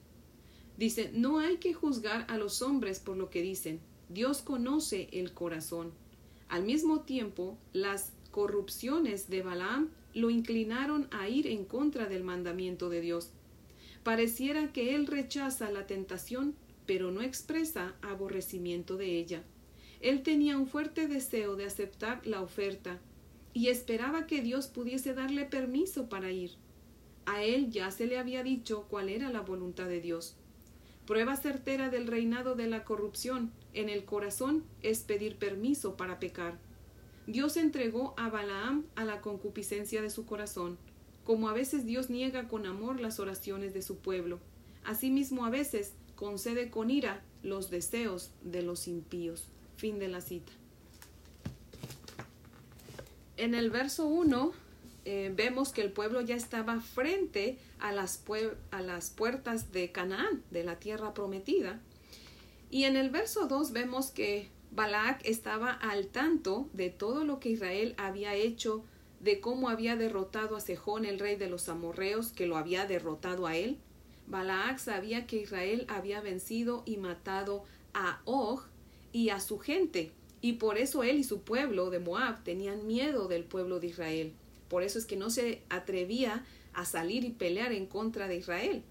Dice, 0.77 1.11
no 1.13 1.39
hay 1.39 1.57
que 1.57 1.73
juzgar 1.73 2.25
a 2.29 2.37
los 2.37 2.61
hombres 2.61 2.99
por 2.99 3.17
lo 3.17 3.29
que 3.29 3.41
dicen. 3.41 3.81
Dios 4.07 4.41
conoce 4.41 5.09
el 5.11 5.33
corazón. 5.33 5.91
Al 6.47 6.63
mismo 6.63 7.01
tiempo, 7.01 7.57
las 7.73 8.12
corrupciones 8.33 9.29
de 9.29 9.43
Balaam 9.43 9.91
lo 10.15 10.31
inclinaron 10.31 11.07
a 11.11 11.29
ir 11.29 11.45
en 11.47 11.63
contra 11.63 12.07
del 12.07 12.23
mandamiento 12.23 12.89
de 12.89 12.99
Dios. 12.99 13.29
Pareciera 14.03 14.73
que 14.73 14.95
él 14.95 15.05
rechaza 15.07 15.71
la 15.71 15.85
tentación, 15.85 16.55
pero 16.87 17.11
no 17.11 17.21
expresa 17.21 17.93
aborrecimiento 18.01 18.97
de 18.97 19.17
ella. 19.19 19.43
Él 20.01 20.23
tenía 20.23 20.57
un 20.57 20.67
fuerte 20.67 21.07
deseo 21.07 21.55
de 21.55 21.65
aceptar 21.65 22.25
la 22.25 22.41
oferta 22.41 22.99
y 23.53 23.67
esperaba 23.67 24.25
que 24.25 24.41
Dios 24.41 24.67
pudiese 24.67 25.13
darle 25.13 25.45
permiso 25.45 26.09
para 26.09 26.31
ir. 26.31 26.51
A 27.25 27.43
él 27.43 27.69
ya 27.69 27.91
se 27.91 28.07
le 28.07 28.17
había 28.17 28.41
dicho 28.41 28.87
cuál 28.89 29.09
era 29.09 29.29
la 29.29 29.41
voluntad 29.41 29.87
de 29.87 30.01
Dios. 30.01 30.35
Prueba 31.05 31.35
certera 31.35 31.89
del 31.89 32.07
reinado 32.07 32.55
de 32.55 32.67
la 32.67 32.83
corrupción 32.83 33.51
en 33.73 33.89
el 33.89 34.05
corazón 34.05 34.63
es 34.81 35.03
pedir 35.03 35.37
permiso 35.37 35.95
para 35.95 36.19
pecar. 36.19 36.57
Dios 37.27 37.55
entregó 37.55 38.13
a 38.17 38.29
Balaam 38.29 38.85
a 38.95 39.05
la 39.05 39.21
concupiscencia 39.21 40.01
de 40.01 40.09
su 40.09 40.25
corazón, 40.25 40.77
como 41.23 41.47
a 41.47 41.53
veces 41.53 41.85
Dios 41.85 42.09
niega 42.09 42.47
con 42.47 42.65
amor 42.65 42.99
las 42.99 43.19
oraciones 43.19 43.73
de 43.73 43.81
su 43.81 43.97
pueblo. 43.97 44.39
Asimismo 44.83 45.45
a 45.45 45.49
veces 45.49 45.93
concede 46.15 46.69
con 46.69 46.89
ira 46.89 47.21
los 47.41 47.69
deseos 47.69 48.31
de 48.43 48.61
los 48.61 48.87
impíos. 48.87 49.47
Fin 49.77 49.99
de 49.99 50.09
la 50.09 50.21
cita. 50.21 50.51
En 53.37 53.55
el 53.55 53.69
verso 53.69 54.05
1 54.07 54.51
eh, 55.05 55.33
vemos 55.35 55.71
que 55.71 55.81
el 55.81 55.91
pueblo 55.91 56.21
ya 56.21 56.35
estaba 56.35 56.79
frente 56.79 57.57
a 57.79 57.91
las, 57.91 58.23
a 58.71 58.81
las 58.81 59.09
puertas 59.09 59.71
de 59.71 59.91
Canaán, 59.91 60.43
de 60.51 60.63
la 60.63 60.79
tierra 60.79 61.13
prometida. 61.13 61.81
Y 62.69 62.83
en 62.83 62.95
el 62.95 63.09
verso 63.09 63.47
2 63.47 63.71
vemos 63.71 64.11
que 64.11 64.49
Balac 64.75 65.21
estaba 65.23 65.71
al 65.71 66.07
tanto 66.07 66.67
de 66.73 66.89
todo 66.89 67.23
lo 67.25 67.39
que 67.39 67.49
Israel 67.49 67.93
había 67.97 68.33
hecho, 68.33 68.83
de 69.19 69.39
cómo 69.39 69.69
había 69.69 69.95
derrotado 69.95 70.55
a 70.55 70.61
Sejón, 70.61 71.05
el 71.05 71.19
rey 71.19 71.35
de 71.35 71.47
los 71.47 71.69
amorreos, 71.69 72.31
que 72.31 72.47
lo 72.47 72.57
había 72.57 72.87
derrotado 72.87 73.45
a 73.45 73.55
él. 73.55 73.77
Balac 74.25 74.79
sabía 74.79 75.27
que 75.27 75.35
Israel 75.35 75.85
había 75.89 76.21
vencido 76.21 76.81
y 76.87 76.97
matado 76.97 77.65
a 77.93 78.21
Og 78.25 78.63
y 79.11 79.29
a 79.29 79.39
su 79.39 79.59
gente, 79.59 80.11
y 80.41 80.53
por 80.53 80.79
eso 80.79 81.03
él 81.03 81.19
y 81.19 81.23
su 81.23 81.41
pueblo 81.41 81.91
de 81.91 81.99
Moab 81.99 82.43
tenían 82.43 82.87
miedo 82.87 83.27
del 83.27 83.43
pueblo 83.43 83.79
de 83.79 83.87
Israel. 83.87 84.33
Por 84.69 84.81
eso 84.81 84.97
es 84.97 85.05
que 85.05 85.17
no 85.17 85.29
se 85.29 85.61
atrevía 85.69 86.43
a 86.73 86.85
salir 86.85 87.25
y 87.25 87.29
pelear 87.29 87.73
en 87.73 87.85
contra 87.85 88.27
de 88.27 88.37
Israel. 88.37 88.81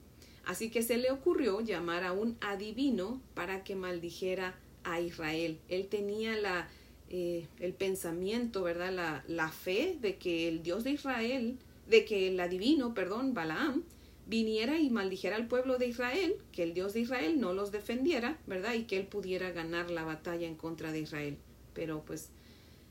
Así 0.45 0.71
que 0.71 0.83
se 0.83 0.97
le 0.97 1.11
ocurrió 1.11 1.61
llamar 1.61 2.05
a 2.05 2.13
un 2.13 2.37
adivino 2.41 3.21
para 3.35 3.65
que 3.65 3.75
maldijera 3.75 4.55
a 4.85 5.01
Israel. 5.01 5.59
Él 5.69 5.89
tenía 5.89 6.37
la, 6.37 6.69
eh, 7.09 7.47
el 7.61 7.75
pensamiento, 7.75 8.63
¿verdad? 8.63 8.93
La, 8.93 9.25
la 9.29 9.51
fe 9.51 9.97
de 10.01 10.17
que 10.17 10.49
el 10.49 10.63
Dios 10.63 10.85
de 10.85 10.93
Israel, 10.93 11.59
de 11.89 12.05
que 12.05 12.29
el 12.29 12.41
adivino, 12.41 12.95
perdón, 12.95 13.35
Balaam, 13.35 13.85
viniera 14.27 14.79
y 14.79 14.91
maldijera 14.91 15.37
al 15.37 15.49
pueblo 15.49 15.79
de 15.79 15.89
Israel, 15.89 16.37
que 16.53 16.63
el 16.63 16.75
Dios 16.75 16.95
de 16.95 17.01
Israel 17.01 17.41
no 17.41 17.53
los 17.53 17.73
defendiera, 17.73 18.39
¿verdad? 18.47 18.75
Y 18.75 18.85
que 18.85 18.99
él 18.99 19.07
pudiera 19.07 19.51
ganar 19.51 19.91
la 19.91 20.05
batalla 20.05 20.47
en 20.47 20.55
contra 20.55 20.93
de 20.93 21.01
Israel. 21.01 21.37
Pero 21.75 22.03
pues 22.05 22.31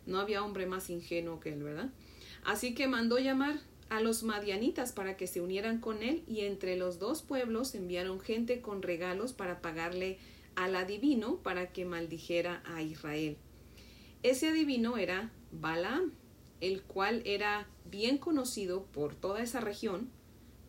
no 0.06 0.20
había 0.20 0.44
hombre 0.44 0.66
más 0.66 0.90
ingenuo 0.90 1.40
que 1.40 1.54
él, 1.54 1.64
¿verdad? 1.64 1.90
Así 2.44 2.74
que 2.74 2.88
mandó 2.88 3.18
llamar 3.20 3.60
a 3.90 4.02
los 4.02 4.24
madianitas 4.24 4.94
para 4.94 5.18
que 5.18 5.28
se 5.28 5.42
unieran 5.42 5.80
con 5.80 6.02
él 6.02 6.24
y 6.28 6.42
entre 6.42 6.78
los 6.78 6.98
dos 6.98 7.22
pueblos 7.22 7.76
enviaron 7.76 8.20
gente 8.20 8.62
con 8.62 8.82
regalos 8.82 9.34
para 9.34 9.62
pagarle 9.62 10.18
al 10.56 10.76
adivino 10.76 11.38
para 11.38 11.72
que 11.72 11.86
maldijera 11.86 12.62
a 12.66 12.82
Israel. 12.82 13.38
Ese 14.24 14.50
adivino 14.50 14.98
era 14.98 15.32
Balaam, 15.52 16.14
el 16.60 16.84
cual 16.84 17.22
era 17.26 17.68
bien 17.90 18.18
conocido 18.18 18.86
por 18.86 19.16
toda 19.16 19.42
esa 19.42 19.60
región, 19.60 20.10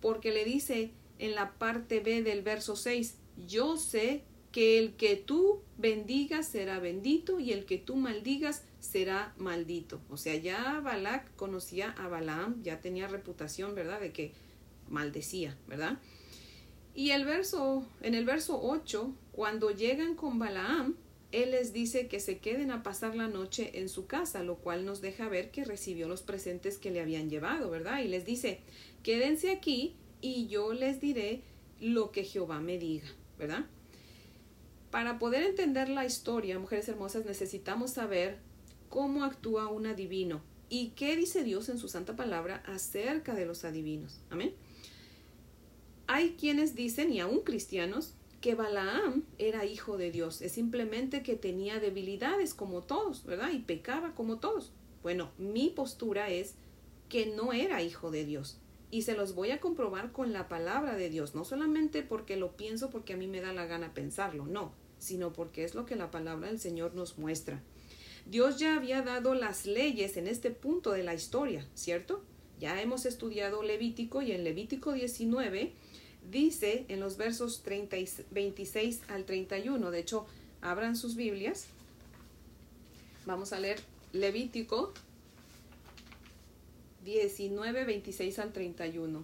porque 0.01 0.33
le 0.33 0.45
dice 0.45 0.91
en 1.19 1.35
la 1.35 1.53
parte 1.53 2.01
B 2.01 2.23
del 2.23 2.43
verso 2.43 2.77
6, 2.77 3.17
yo 3.47 3.77
sé 3.77 4.25
que 4.51 4.79
el 4.79 4.95
que 4.95 5.17
tú 5.17 5.63
bendigas 5.79 6.47
será 6.47 6.79
bendito 6.79 7.41
y 7.41 7.53
el 7.53 7.65
que 7.65 7.79
tú 7.79 7.97
maldigas 7.97 8.65
será 8.81 9.35
maldito. 9.39 10.01
O 10.11 10.17
sea, 10.17 10.35
ya 10.37 10.81
Balac 10.81 11.35
conocía 11.37 11.91
a 11.93 12.09
Balaam, 12.09 12.63
ya 12.63 12.81
tenía 12.81 13.09
reputación, 13.09 13.75
¿verdad?, 13.75 14.01
de 14.01 14.13
que 14.13 14.33
maldecía, 14.89 15.57
¿verdad? 15.67 15.99
Y 16.95 17.11
el 17.11 17.25
verso, 17.25 17.87
en 18.03 18.15
el 18.15 18.27
verso 18.27 18.61
8, 18.63 19.15
cuando 19.33 19.71
llegan 19.71 20.15
con 20.15 20.39
Balaam, 20.39 20.97
él 21.33 21.53
les 21.53 21.73
dice 21.73 22.09
que 22.09 22.21
se 22.21 22.39
queden 22.39 22.71
a 22.71 22.83
pasar 22.83 23.17
la 23.17 23.27
noche 23.27 23.81
en 23.81 23.89
su 23.89 24.07
casa, 24.07 24.43
lo 24.43 24.57
cual 24.57 24.85
nos 24.85 25.01
deja 25.01 25.29
ver 25.29 25.51
que 25.51 25.65
recibió 25.65 26.07
los 26.07 26.23
presentes 26.23 26.77
que 26.77 26.91
le 26.91 27.01
habían 27.01 27.31
llevado, 27.31 27.71
¿verdad? 27.71 28.01
Y 28.03 28.09
les 28.09 28.27
dice, 28.27 28.61
quédense 29.03 29.51
aquí 29.51 29.97
y 30.21 30.47
yo 30.49 30.75
les 30.75 31.01
diré 31.01 31.43
lo 31.81 32.13
que 32.13 32.25
Jehová 32.25 32.61
me 32.61 32.79
diga, 32.79 33.09
¿verdad? 33.39 33.65
Para 34.91 35.19
poder 35.19 35.43
entender 35.43 35.89
la 35.89 36.05
historia, 36.05 36.59
mujeres 36.59 36.87
hermosas, 36.89 37.25
necesitamos 37.25 37.93
saber 37.93 38.39
cómo 38.91 39.25
actúa 39.25 39.69
un 39.69 39.87
adivino 39.87 40.43
y 40.69 40.89
qué 40.91 41.17
dice 41.17 41.43
Dios 41.45 41.71
en 41.71 41.79
su 41.79 41.89
santa 41.89 42.15
palabra 42.15 42.63
acerca 42.67 43.35
de 43.35 43.47
los 43.47 43.65
adivinos. 43.65 44.21
Amén. 44.29 44.55
Hay 46.07 46.37
quienes 46.39 46.75
dicen, 46.75 47.11
y 47.11 47.21
aún 47.21 47.41
cristianos, 47.41 48.15
que 48.43 48.55
Balaam 48.55 49.25
era 49.39 49.65
hijo 49.65 49.97
de 49.97 50.11
Dios, 50.11 50.43
es 50.43 50.53
simplemente 50.53 51.23
que 51.23 51.37
tenía 51.37 51.81
debilidades 51.81 52.53
como 52.53 52.83
todos, 52.83 53.25
¿verdad? 53.25 53.53
Y 53.53 53.61
pecaba 53.61 54.15
como 54.15 54.39
todos. 54.39 54.73
Bueno, 55.03 55.31
mi 55.39 55.71
postura 55.71 56.29
es 56.29 56.57
que 57.09 57.25
no 57.25 57.55
era 57.55 57.83
hijo 57.83 58.11
de 58.11 58.27
Dios. 58.27 58.59
Y 58.91 59.03
se 59.03 59.17
los 59.17 59.35
voy 59.35 59.53
a 59.53 59.61
comprobar 59.61 60.13
con 60.13 60.35
la 60.35 60.49
palabra 60.49 60.97
de 60.97 61.09
Dios, 61.09 61.35
no 61.35 61.47
solamente 61.47 62.03
porque 62.03 62.37
lo 62.37 62.59
pienso 62.59 62.91
porque 62.91 63.15
a 63.15 63.17
mí 63.17 63.27
me 63.27 63.41
da 63.41 63.55
la 63.55 63.65
gana 63.65 63.95
pensarlo, 63.95 64.45
no 64.45 64.73
sino 65.03 65.33
porque 65.33 65.65
es 65.65 65.75
lo 65.75 65.85
que 65.85 65.97
la 65.97 66.11
palabra 66.11 66.49
del 66.49 66.61
Señor 66.61 66.95
nos 66.95 67.19
muestra. 67.19 67.61
Dios 68.25 68.59
ya 68.59 68.77
había 68.77 69.03
dado 69.03 69.35
las 69.35 69.67
leyes 69.67 70.17
en 70.17 70.29
este 70.29 70.53
punto 70.53 70.93
de 70.93 71.03
la 71.03 71.13
historia, 71.13 71.67
¿cierto? 71.75 72.23
Ya 72.61 72.81
hemos 72.81 73.05
estudiado 73.05 73.65
Levítico 73.65 74.23
y 74.23 74.31
en 74.31 74.45
Levítico 74.45 74.93
19 74.93 75.73
dice 76.31 76.85
en 76.89 77.01
los 77.01 77.17
versos 77.17 77.63
30 77.63 77.97
26 78.31 79.03
al 79.09 79.25
31, 79.25 79.91
de 79.91 79.99
hecho, 79.99 80.27
abran 80.61 80.97
sus 80.97 81.17
Biblias. 81.17 81.67
Vamos 83.27 83.53
a 83.53 83.61
leer 83.61 83.81
Levítico 84.13 84.93
19, 87.05 87.85
26 87.85 88.39
al 88.39 88.53
31. 88.53 89.23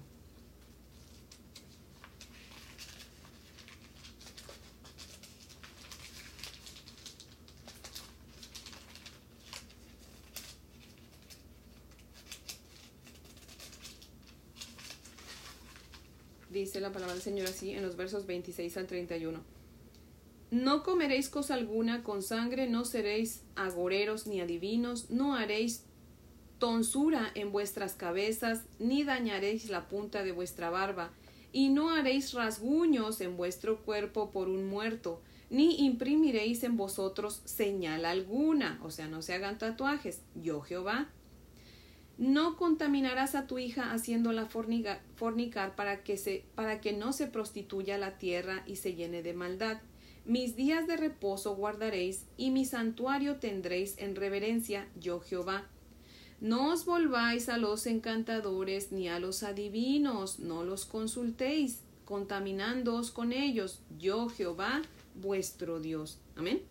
Dice 16.50 16.80
la 16.80 16.92
palabra 16.92 17.14
del 17.14 17.22
Señor 17.22 17.46
así 17.46 17.72
en 17.72 17.82
los 17.82 17.96
versos 17.96 18.26
26 18.26 18.76
al 18.76 18.86
31. 18.86 19.40
No 20.50 20.82
comeréis 20.82 21.28
cosa 21.28 21.54
alguna 21.54 22.02
con 22.02 22.22
sangre, 22.22 22.68
no 22.68 22.84
seréis 22.84 23.42
agoreros 23.54 24.26
ni 24.26 24.40
adivinos, 24.40 25.10
no 25.10 25.34
haréis 25.34 25.84
tonsura 26.58 27.30
en 27.34 27.52
vuestras 27.52 27.94
cabezas, 27.94 28.64
ni 28.78 29.04
dañaréis 29.04 29.68
la 29.68 29.88
punta 29.88 30.22
de 30.22 30.32
vuestra 30.32 30.70
barba, 30.70 31.10
y 31.52 31.68
no 31.68 31.90
haréis 31.90 32.32
rasguños 32.32 33.20
en 33.20 33.36
vuestro 33.36 33.82
cuerpo 33.82 34.30
por 34.30 34.48
un 34.48 34.68
muerto, 34.68 35.20
ni 35.50 35.84
imprimiréis 35.84 36.64
en 36.64 36.76
vosotros 36.76 37.42
señal 37.44 38.04
alguna, 38.04 38.80
o 38.82 38.90
sea, 38.90 39.06
no 39.06 39.22
se 39.22 39.34
hagan 39.34 39.58
tatuajes, 39.58 40.22
yo 40.34 40.60
Jehová. 40.60 41.08
No 42.18 42.56
contaminarás 42.56 43.36
a 43.36 43.46
tu 43.46 43.58
hija 43.58 43.92
haciéndola 43.92 44.46
fornicar 44.46 45.76
para 45.76 46.02
que, 46.02 46.16
se, 46.16 46.44
para 46.56 46.80
que 46.80 46.92
no 46.92 47.12
se 47.12 47.28
prostituya 47.28 47.96
la 47.96 48.18
tierra 48.18 48.64
y 48.66 48.74
se 48.76 48.94
llene 48.94 49.22
de 49.22 49.34
maldad. 49.34 49.78
Mis 50.24 50.56
días 50.56 50.88
de 50.88 50.96
reposo 50.96 51.54
guardaréis, 51.54 52.26
y 52.36 52.50
mi 52.50 52.64
santuario 52.64 53.36
tendréis 53.36 53.96
en 53.98 54.16
reverencia, 54.16 54.88
yo 54.98 55.20
Jehová. 55.20 55.68
No 56.40 56.72
os 56.72 56.84
volváis 56.84 57.48
a 57.48 57.56
los 57.56 57.86
encantadores 57.86 58.90
ni 58.90 59.08
a 59.08 59.20
los 59.20 59.44
adivinos, 59.44 60.40
no 60.40 60.64
los 60.64 60.86
consultéis, 60.86 61.82
contaminándoos 62.04 63.12
con 63.12 63.32
ellos, 63.32 63.80
yo 63.96 64.28
Jehová, 64.28 64.82
vuestro 65.14 65.78
Dios. 65.78 66.18
Amén. 66.36 66.62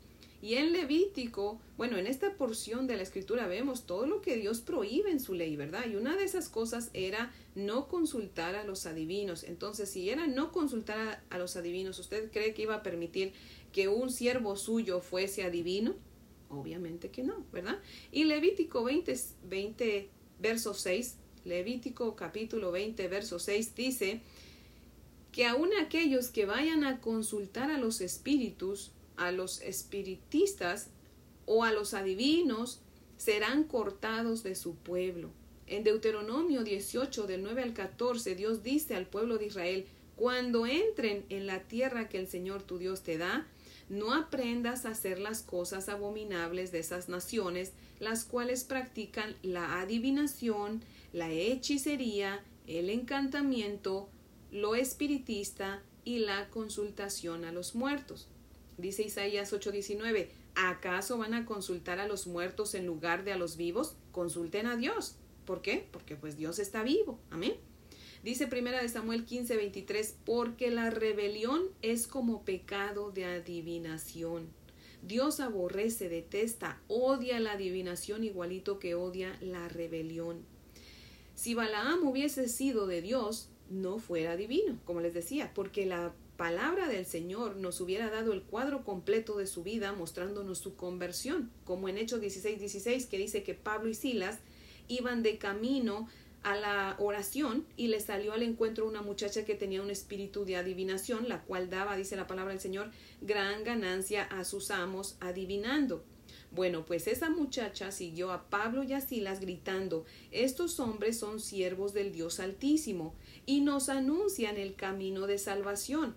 Y 0.48 0.56
en 0.56 0.72
Levítico, 0.72 1.60
bueno, 1.76 1.98
en 1.98 2.08
esta 2.08 2.38
porción 2.38 2.88
de 2.88 2.96
la 2.96 3.04
escritura 3.04 3.48
vemos 3.48 3.86
todo 3.86 4.08
lo 4.08 4.22
que 4.22 4.38
Dios 4.38 4.62
prohíbe 4.62 5.12
en 5.12 5.20
su 5.20 5.34
ley, 5.34 5.58
¿verdad? 5.58 5.86
Y 5.92 5.98
una 5.98 6.16
de 6.16 6.24
esas 6.24 6.48
cosas 6.48 6.90
era 6.94 7.34
no 7.54 7.90
consultar 7.90 8.56
a 8.56 8.64
los 8.64 8.86
adivinos. 8.86 9.44
Entonces, 9.44 9.90
si 9.90 10.10
era 10.10 10.26
no 10.26 10.54
consultar 10.54 11.22
a, 11.30 11.38
los 11.38 11.58
adivinos, 11.58 12.00
¿usted 12.00 12.32
cree 12.32 12.54
que 12.54 12.62
iba 12.62 12.76
a 12.76 12.82
permitir 12.82 13.34
que 13.74 13.90
un 13.90 14.10
siervo 14.10 14.56
suyo 14.56 15.02
fuese 15.02 15.44
adivino? 15.44 15.96
Obviamente 16.48 17.12
que 17.12 17.24
no, 17.24 17.46
¿verdad? 17.52 17.80
Y 18.14 18.24
Levítico 18.24 18.86
20, 18.86 19.20
20 19.50 20.10
verso 20.40 20.74
6, 20.74 21.18
Levítico 21.44 22.16
capítulo 22.16 22.72
20, 22.72 23.06
verso 23.10 23.38
6 23.38 23.76
dice 23.76 24.22
que 25.34 25.46
aun 25.46 25.72
aquellos 25.74 26.30
que 26.30 26.46
vayan 26.46 26.86
a 26.86 27.02
consultar 27.02 27.70
a 27.70 27.78
los 27.78 28.00
espíritus 28.00 28.94
a 29.18 29.32
los 29.32 29.62
espiritistas 29.62 30.88
o 31.46 31.64
a 31.64 31.74
los 31.74 31.94
adivinos 31.94 32.80
serán 33.18 33.64
cortados 33.64 34.44
de 34.44 34.56
su 34.56 34.76
pueblo. 34.76 35.32
En 35.66 35.84
Deuteronomio 35.84 36.64
18 36.64 37.28
del 37.28 37.44
9 37.44 37.64
al 37.64 37.74
14 37.74 38.36
Dios 38.36 38.64
dice 38.64 38.96
al 38.96 39.08
pueblo 39.08 39.38
de 39.38 39.48
Israel, 39.48 39.86
cuando 40.16 40.66
entren 40.66 41.26
en 41.30 41.46
la 41.46 41.64
tierra 41.64 42.10
que 42.10 42.18
el 42.18 42.28
Señor 42.28 42.64
tu 42.64 42.78
Dios 42.78 43.04
te 43.04 43.18
da, 43.18 43.46
no 43.90 44.14
aprendas 44.14 44.86
a 44.86 44.92
hacer 44.92 45.20
las 45.20 45.42
cosas 45.42 45.90
abominables 45.90 46.72
de 46.72 46.80
esas 46.80 47.10
naciones, 47.10 47.74
las 48.00 48.24
cuales 48.26 48.64
practican 48.64 49.36
la 49.44 49.80
adivinación, 49.80 50.84
la 51.14 51.32
hechicería, 51.32 52.44
el 52.66 52.90
encantamiento, 52.90 54.10
lo 54.52 54.76
espiritista 54.76 55.82
y 56.04 56.20
la 56.20 56.50
consultación 56.50 57.46
a 57.46 57.52
los 57.52 57.76
muertos. 57.76 58.28
Dice 58.78 59.04
Isaías 59.04 59.52
8:19, 59.52 60.30
¿acaso 60.56 61.18
van 61.18 61.34
a 61.34 61.46
consultar 61.46 62.00
a 62.00 62.08
los 62.08 62.28
muertos 62.28 62.76
en 62.76 62.86
lugar 62.86 63.24
de 63.24 63.32
a 63.32 63.38
los 63.38 63.58
vivos? 63.58 63.96
Consulten 64.12 64.68
a 64.68 64.78
Dios. 64.78 65.16
¿Por 65.46 65.62
qué? 65.62 65.88
Porque 65.92 66.16
pues 66.16 66.38
Dios 66.38 66.60
está 66.60 66.84
vivo. 66.84 67.20
Amén. 67.32 67.56
Dice 68.24 68.48
primera 68.48 68.82
de 68.82 68.90
Samuel 68.90 69.26
15:23, 69.26 70.16
porque 70.26 70.70
la 70.70 70.90
rebelión 70.90 71.64
es 71.82 72.08
como 72.08 72.44
pecado 72.44 73.12
de 73.12 73.26
adivinación. 73.26 74.50
Dios 75.02 75.40
aborrece, 75.40 76.10
detesta, 76.10 76.82
odia 76.88 77.40
la 77.40 77.54
adivinación 77.54 78.24
igualito 78.24 78.80
que 78.80 78.96
odia 78.96 79.38
la 79.42 79.70
rebelión. 79.70 80.44
Si 81.36 81.54
Balaam 81.54 82.06
hubiese 82.06 82.50
sido 82.50 82.88
de 82.88 83.02
Dios, 83.02 83.50
no 83.70 84.00
fuera 84.00 84.36
divino, 84.36 84.80
como 84.86 85.02
les 85.02 85.14
decía, 85.14 85.52
porque 85.54 85.86
la 85.86 86.14
palabra 86.38 86.88
del 86.88 87.06
Señor 87.06 87.58
nos 87.58 87.82
hubiera 87.82 88.10
dado 88.10 88.32
el 88.32 88.44
cuadro 88.44 88.84
completo 88.84 89.38
de 89.38 89.48
su 89.48 89.64
vida 89.64 89.92
mostrándonos 89.94 90.60
su 90.60 90.76
conversión, 90.76 91.52
como 91.66 91.90
en 91.90 91.98
Hechos 91.98 92.22
16, 92.22 92.60
16 92.60 93.08
que 93.08 93.18
dice 93.18 93.44
que 93.44 93.56
Pablo 93.56 93.90
y 93.90 93.96
Silas 93.96 94.38
iban 94.88 95.24
de 95.24 95.38
camino 95.38 96.08
a 96.44 96.56
la 96.56 96.96
oración 97.00 97.66
y 97.76 97.88
le 97.88 98.00
salió 98.00 98.34
al 98.34 98.44
encuentro 98.44 98.88
una 98.88 99.02
muchacha 99.02 99.44
que 99.44 99.56
tenía 99.56 99.82
un 99.82 99.90
espíritu 99.90 100.46
de 100.46 100.56
adivinación, 100.56 101.28
la 101.28 101.42
cual 101.42 101.70
daba, 101.70 101.98
dice 101.98 102.16
la 102.16 102.28
palabra 102.28 102.54
del 102.54 102.62
Señor, 102.62 102.92
gran 103.22 103.64
ganancia 103.64 104.24
a 104.24 104.46
sus 104.46 104.72
amos 104.72 105.18
adivinando. 105.20 106.04
Bueno, 106.52 106.86
pues 106.86 107.08
esa 107.08 107.30
muchacha 107.30 107.92
siguió 107.92 108.32
a 108.32 108.50
Pablo 108.50 108.84
y 108.84 108.94
a 108.94 109.02
Silas 109.02 109.42
gritando, 109.42 110.06
estos 110.32 110.80
hombres 110.80 111.20
son 111.20 111.42
siervos 111.42 111.94
del 111.94 112.14
Dios 112.14 112.40
Altísimo 112.40 113.14
y 113.46 113.62
nos 113.62 113.90
anuncian 113.90 114.58
el 114.58 114.76
camino 114.76 115.28
de 115.28 115.40
salvación. 115.40 116.16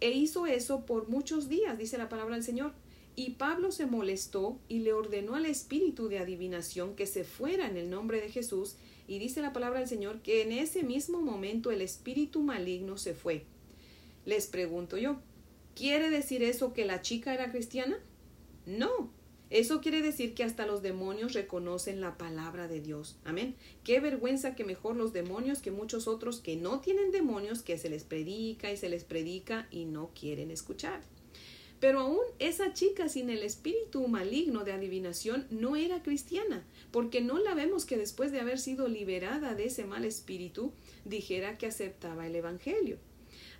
E 0.00 0.10
hizo 0.10 0.46
eso 0.46 0.84
por 0.84 1.08
muchos 1.08 1.48
días, 1.48 1.78
dice 1.78 1.98
la 1.98 2.08
palabra 2.08 2.34
del 2.34 2.44
Señor. 2.44 2.72
Y 3.14 3.30
Pablo 3.30 3.72
se 3.72 3.86
molestó 3.86 4.58
y 4.68 4.80
le 4.80 4.92
ordenó 4.92 5.36
al 5.36 5.46
espíritu 5.46 6.08
de 6.08 6.18
adivinación 6.18 6.94
que 6.94 7.06
se 7.06 7.24
fuera 7.24 7.66
en 7.66 7.78
el 7.78 7.88
nombre 7.88 8.20
de 8.20 8.28
Jesús. 8.28 8.76
Y 9.08 9.18
dice 9.18 9.40
la 9.40 9.54
palabra 9.54 9.78
del 9.78 9.88
Señor 9.88 10.20
que 10.20 10.42
en 10.42 10.52
ese 10.52 10.82
mismo 10.82 11.22
momento 11.22 11.70
el 11.70 11.80
espíritu 11.80 12.42
maligno 12.42 12.98
se 12.98 13.14
fue. 13.14 13.44
Les 14.26 14.48
pregunto 14.48 14.98
yo, 14.98 15.16
¿quiere 15.74 16.10
decir 16.10 16.42
eso 16.42 16.74
que 16.74 16.84
la 16.84 17.00
chica 17.00 17.32
era 17.32 17.50
cristiana? 17.50 17.98
No, 18.66 19.10
eso 19.48 19.80
quiere 19.80 20.02
decir 20.02 20.34
que 20.34 20.42
hasta 20.42 20.66
los 20.66 20.82
demonios 20.82 21.32
reconocen 21.32 22.00
la 22.00 22.18
palabra 22.18 22.66
de 22.66 22.80
Dios. 22.80 23.16
Amén. 23.24 23.54
Qué 23.84 24.00
vergüenza 24.00 24.56
que 24.56 24.64
mejor 24.64 24.96
los 24.96 25.12
demonios 25.12 25.60
que 25.60 25.70
muchos 25.70 26.08
otros 26.08 26.40
que 26.40 26.56
no 26.56 26.80
tienen 26.80 27.12
demonios, 27.12 27.62
que 27.62 27.78
se 27.78 27.88
les 27.88 28.02
predica 28.02 28.72
y 28.72 28.76
se 28.76 28.88
les 28.88 29.04
predica 29.04 29.68
y 29.70 29.84
no 29.84 30.10
quieren 30.18 30.50
escuchar. 30.50 31.00
Pero 31.78 32.00
aún 32.00 32.22
esa 32.38 32.72
chica 32.72 33.08
sin 33.08 33.30
el 33.30 33.42
espíritu 33.42 34.08
maligno 34.08 34.64
de 34.64 34.72
adivinación 34.72 35.46
no 35.50 35.76
era 35.76 36.02
cristiana, 36.02 36.64
porque 36.90 37.20
no 37.20 37.38
la 37.38 37.54
vemos 37.54 37.84
que 37.84 37.98
después 37.98 38.32
de 38.32 38.40
haber 38.40 38.58
sido 38.58 38.88
liberada 38.88 39.54
de 39.54 39.66
ese 39.66 39.84
mal 39.84 40.04
espíritu 40.04 40.72
dijera 41.04 41.58
que 41.58 41.66
aceptaba 41.66 42.26
el 42.26 42.34
Evangelio. 42.34 42.98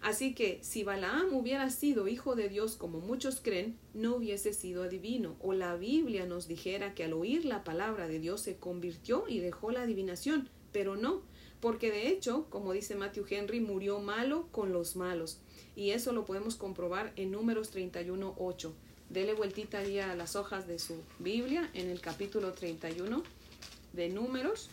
Así 0.07 0.35
que 0.37 0.61
si 0.62 0.85
Balaam 0.85 1.35
hubiera 1.35 1.69
sido 1.69 2.07
hijo 2.07 2.37
de 2.37 2.49
Dios 2.49 2.77
como 2.77 3.01
muchos 3.01 3.40
creen, 3.40 3.77
no 3.92 4.14
hubiese 4.14 4.53
sido 4.53 4.85
adivino, 4.85 5.35
o 5.40 5.53
la 5.53 5.75
Biblia 5.75 6.27
nos 6.27 6.47
dijera 6.47 6.95
que 6.95 7.03
al 7.03 7.12
oír 7.12 7.45
la 7.45 7.64
palabra 7.64 8.07
de 8.07 8.21
Dios 8.21 8.40
se 8.40 8.57
convirtió 8.57 9.25
y 9.27 9.40
dejó 9.40 9.73
la 9.73 9.83
adivinación, 9.83 10.49
pero 10.71 10.95
no, 10.95 11.23
porque 11.59 11.90
de 11.90 12.07
hecho, 12.07 12.47
como 12.51 12.73
dice 12.73 12.95
Matthew 12.95 13.27
Henry, 13.29 13.59
murió 13.59 13.99
malo 13.99 14.47
con 14.53 14.73
los 14.73 14.95
malos, 14.95 15.40
y 15.75 15.90
eso 15.90 16.12
lo 16.12 16.25
podemos 16.25 16.55
comprobar 16.55 17.12
en 17.16 17.33
Números 17.33 17.71
31, 17.71 18.37
8. 18.38 18.75
Dele 19.11 19.35
vueltita 19.35 19.79
ahí 19.79 19.99
a 19.99 20.14
las 20.14 20.37
hojas 20.37 20.69
de 20.69 20.79
su 20.79 21.03
Biblia 21.19 21.69
en 21.75 21.90
el 21.90 22.01
capítulo 22.01 22.53
31 22.53 23.25
de 23.92 24.09
Números, 24.09 24.71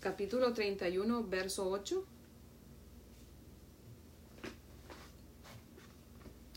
capítulo 0.00 0.52
31, 0.52 1.22
verso 1.22 1.70
8. 1.70 2.04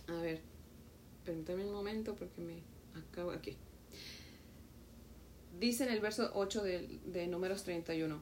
A 0.07 0.21
ver, 0.21 0.41
permítame 1.25 1.65
un 1.65 1.73
momento 1.73 2.15
porque 2.15 2.41
me 2.41 2.61
acabo 2.95 3.31
aquí. 3.31 3.57
Dice 5.59 5.83
en 5.85 5.91
el 5.91 5.99
verso 5.99 6.31
8 6.33 6.63
de, 6.63 6.99
de 7.05 7.27
Números 7.27 7.63
31. 7.63 8.21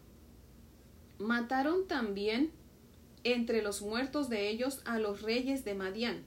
Mataron 1.20 1.88
también 1.88 2.52
entre 3.24 3.62
los 3.62 3.82
muertos 3.82 4.30
de 4.30 4.50
ellos 4.50 4.82
a 4.86 5.00
los 5.00 5.22
reyes 5.22 5.66
de 5.66 5.74
Madián, 5.74 6.24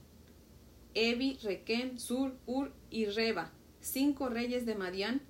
Evi, 0.93 1.37
Requem, 1.41 1.97
Sur, 1.97 2.35
Ur 2.45 2.73
y 2.89 3.05
Reba, 3.05 3.51
cinco 3.79 4.29
reyes 4.29 4.65
de 4.65 4.75
Madián, 4.75 5.21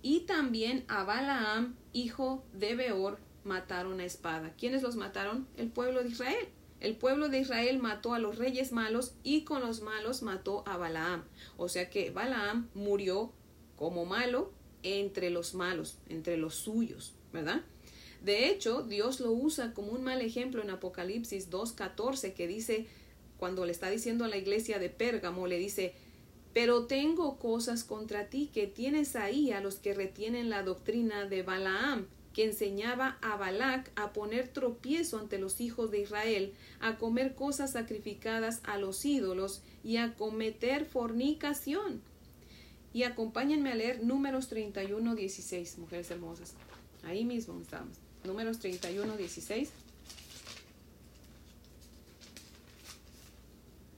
y 0.00 0.20
también 0.20 0.84
a 0.86 1.02
Balaam, 1.02 1.74
hijo 1.92 2.44
de 2.52 2.76
Beor, 2.76 3.18
mataron 3.44 4.00
a 4.00 4.04
espada. 4.04 4.54
¿Quiénes 4.56 4.82
los 4.82 4.94
mataron? 4.96 5.48
El 5.56 5.70
pueblo 5.70 6.02
de 6.02 6.10
Israel. 6.10 6.48
El 6.80 6.96
pueblo 6.96 7.28
de 7.28 7.40
Israel 7.40 7.78
mató 7.78 8.14
a 8.14 8.18
los 8.18 8.38
reyes 8.38 8.72
malos 8.72 9.14
y 9.24 9.42
con 9.42 9.60
los 9.60 9.80
malos 9.80 10.22
mató 10.22 10.62
a 10.66 10.76
Balaam. 10.76 11.24
O 11.56 11.68
sea 11.68 11.90
que 11.90 12.10
Balaam 12.10 12.68
murió 12.74 13.32
como 13.76 14.04
malo 14.04 14.52
entre 14.82 15.30
los 15.30 15.54
malos, 15.54 15.98
entre 16.08 16.36
los 16.36 16.54
suyos, 16.54 17.14
¿verdad? 17.32 17.62
De 18.22 18.48
hecho, 18.48 18.82
Dios 18.82 19.20
lo 19.20 19.32
usa 19.32 19.74
como 19.74 19.92
un 19.92 20.02
mal 20.02 20.20
ejemplo 20.20 20.62
en 20.62 20.70
Apocalipsis 20.70 21.50
2.14 21.50 22.34
que 22.34 22.46
dice, 22.48 22.86
cuando 23.38 23.64
le 23.64 23.72
está 23.72 23.90
diciendo 23.90 24.24
a 24.24 24.28
la 24.28 24.36
iglesia 24.36 24.78
de 24.78 24.90
Pérgamo, 24.90 25.46
le 25.46 25.58
dice, 25.58 25.94
pero 26.52 26.86
tengo 26.86 27.38
cosas 27.38 27.84
contra 27.84 28.28
ti 28.28 28.50
que 28.52 28.66
tienes 28.66 29.14
ahí 29.14 29.52
a 29.52 29.60
los 29.60 29.76
que 29.76 29.94
retienen 29.94 30.50
la 30.50 30.62
doctrina 30.62 31.26
de 31.26 31.42
Balaam, 31.42 32.08
que 32.38 32.44
enseñaba 32.44 33.18
a 33.20 33.36
Balac 33.36 33.90
a 33.96 34.12
poner 34.12 34.46
tropiezo 34.46 35.18
ante 35.18 35.40
los 35.40 35.60
hijos 35.60 35.90
de 35.90 36.02
Israel, 36.02 36.54
a 36.78 36.96
comer 36.96 37.34
cosas 37.34 37.72
sacrificadas 37.72 38.60
a 38.62 38.78
los 38.78 39.04
ídolos 39.04 39.60
y 39.82 39.96
a 39.96 40.14
cometer 40.14 40.84
fornicación. 40.84 42.00
Y 42.92 43.02
acompáñenme 43.02 43.72
a 43.72 43.74
leer 43.74 44.04
números 44.04 44.46
31, 44.46 45.16
16, 45.16 45.78
mujeres 45.78 46.12
hermosas. 46.12 46.54
Ahí 47.02 47.24
mismo 47.24 47.60
estamos. 47.60 47.96
Números 48.22 48.60
31, 48.60 49.16
16. 49.16 49.70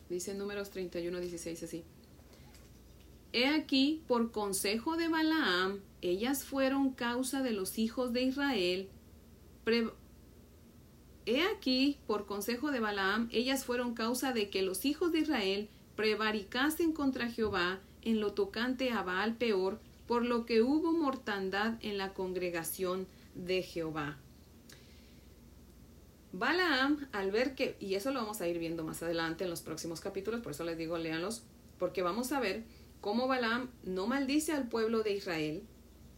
Dice 0.09 0.33
números 0.33 0.71
31, 0.71 1.21
16 1.21 1.63
así. 1.63 1.85
He 3.33 3.47
aquí, 3.47 4.03
por 4.09 4.33
consejo 4.33 4.97
de 4.97 5.09
Balaam, 5.09 5.81
ellas 6.03 6.45
fueron 6.45 6.91
causa 6.91 7.43
de 7.43 7.53
los 7.53 7.79
hijos 7.79 8.13
de 8.13 8.23
Israel 8.23 8.89
he 11.27 11.43
aquí, 11.43 11.99
por 12.07 12.27
consejo 12.27 12.71
de 12.71 12.81
Balaam, 12.81 13.29
ellas 13.33 13.65
fueron 13.65 13.95
causa 13.95 14.33
de 14.33 14.51
que 14.51 14.63
los 14.63 14.85
hijos 14.85 15.13
de 15.13 15.21
Israel 15.21 15.69
prevaricasen 15.97 16.93
contra 16.93 17.31
Jehová 17.31 17.79
en 18.03 18.21
lo 18.21 18.33
tocante 18.33 18.91
a 18.91 19.03
Baal 19.03 19.37
peor, 19.37 19.79
por 20.07 20.25
lo 20.25 20.47
que 20.47 20.63
hubo 20.63 20.93
mortandad 20.93 21.75
en 21.83 21.99
la 21.99 22.15
congregación 22.15 23.07
de 23.35 23.63
Jehová. 23.63 24.17
Balaam, 26.33 27.09
al 27.13 27.31
ver 27.31 27.55
que, 27.55 27.77
y 27.81 27.95
eso 27.95 28.13
lo 28.13 28.21
vamos 28.21 28.41
a 28.41 28.49
ir 28.49 28.59
viendo 28.59 28.83
más 28.85 29.03
adelante 29.03 29.45
en 29.45 29.51
los 29.51 29.63
próximos 29.63 30.01
capítulos, 30.01 30.41
por 30.41 30.53
eso 30.53 30.65
les 30.65 30.79
digo, 30.79 30.97
léanlos, 30.97 31.43
porque 31.79 32.03
vamos 32.03 32.33
a 32.33 32.41
ver 32.41 32.65
cómo 33.01 33.29
Balaam 33.29 33.71
no 33.83 34.07
maldice 34.07 34.53
al 34.53 34.69
pueblo 34.69 35.03
de 35.03 35.15
Israel, 35.15 35.63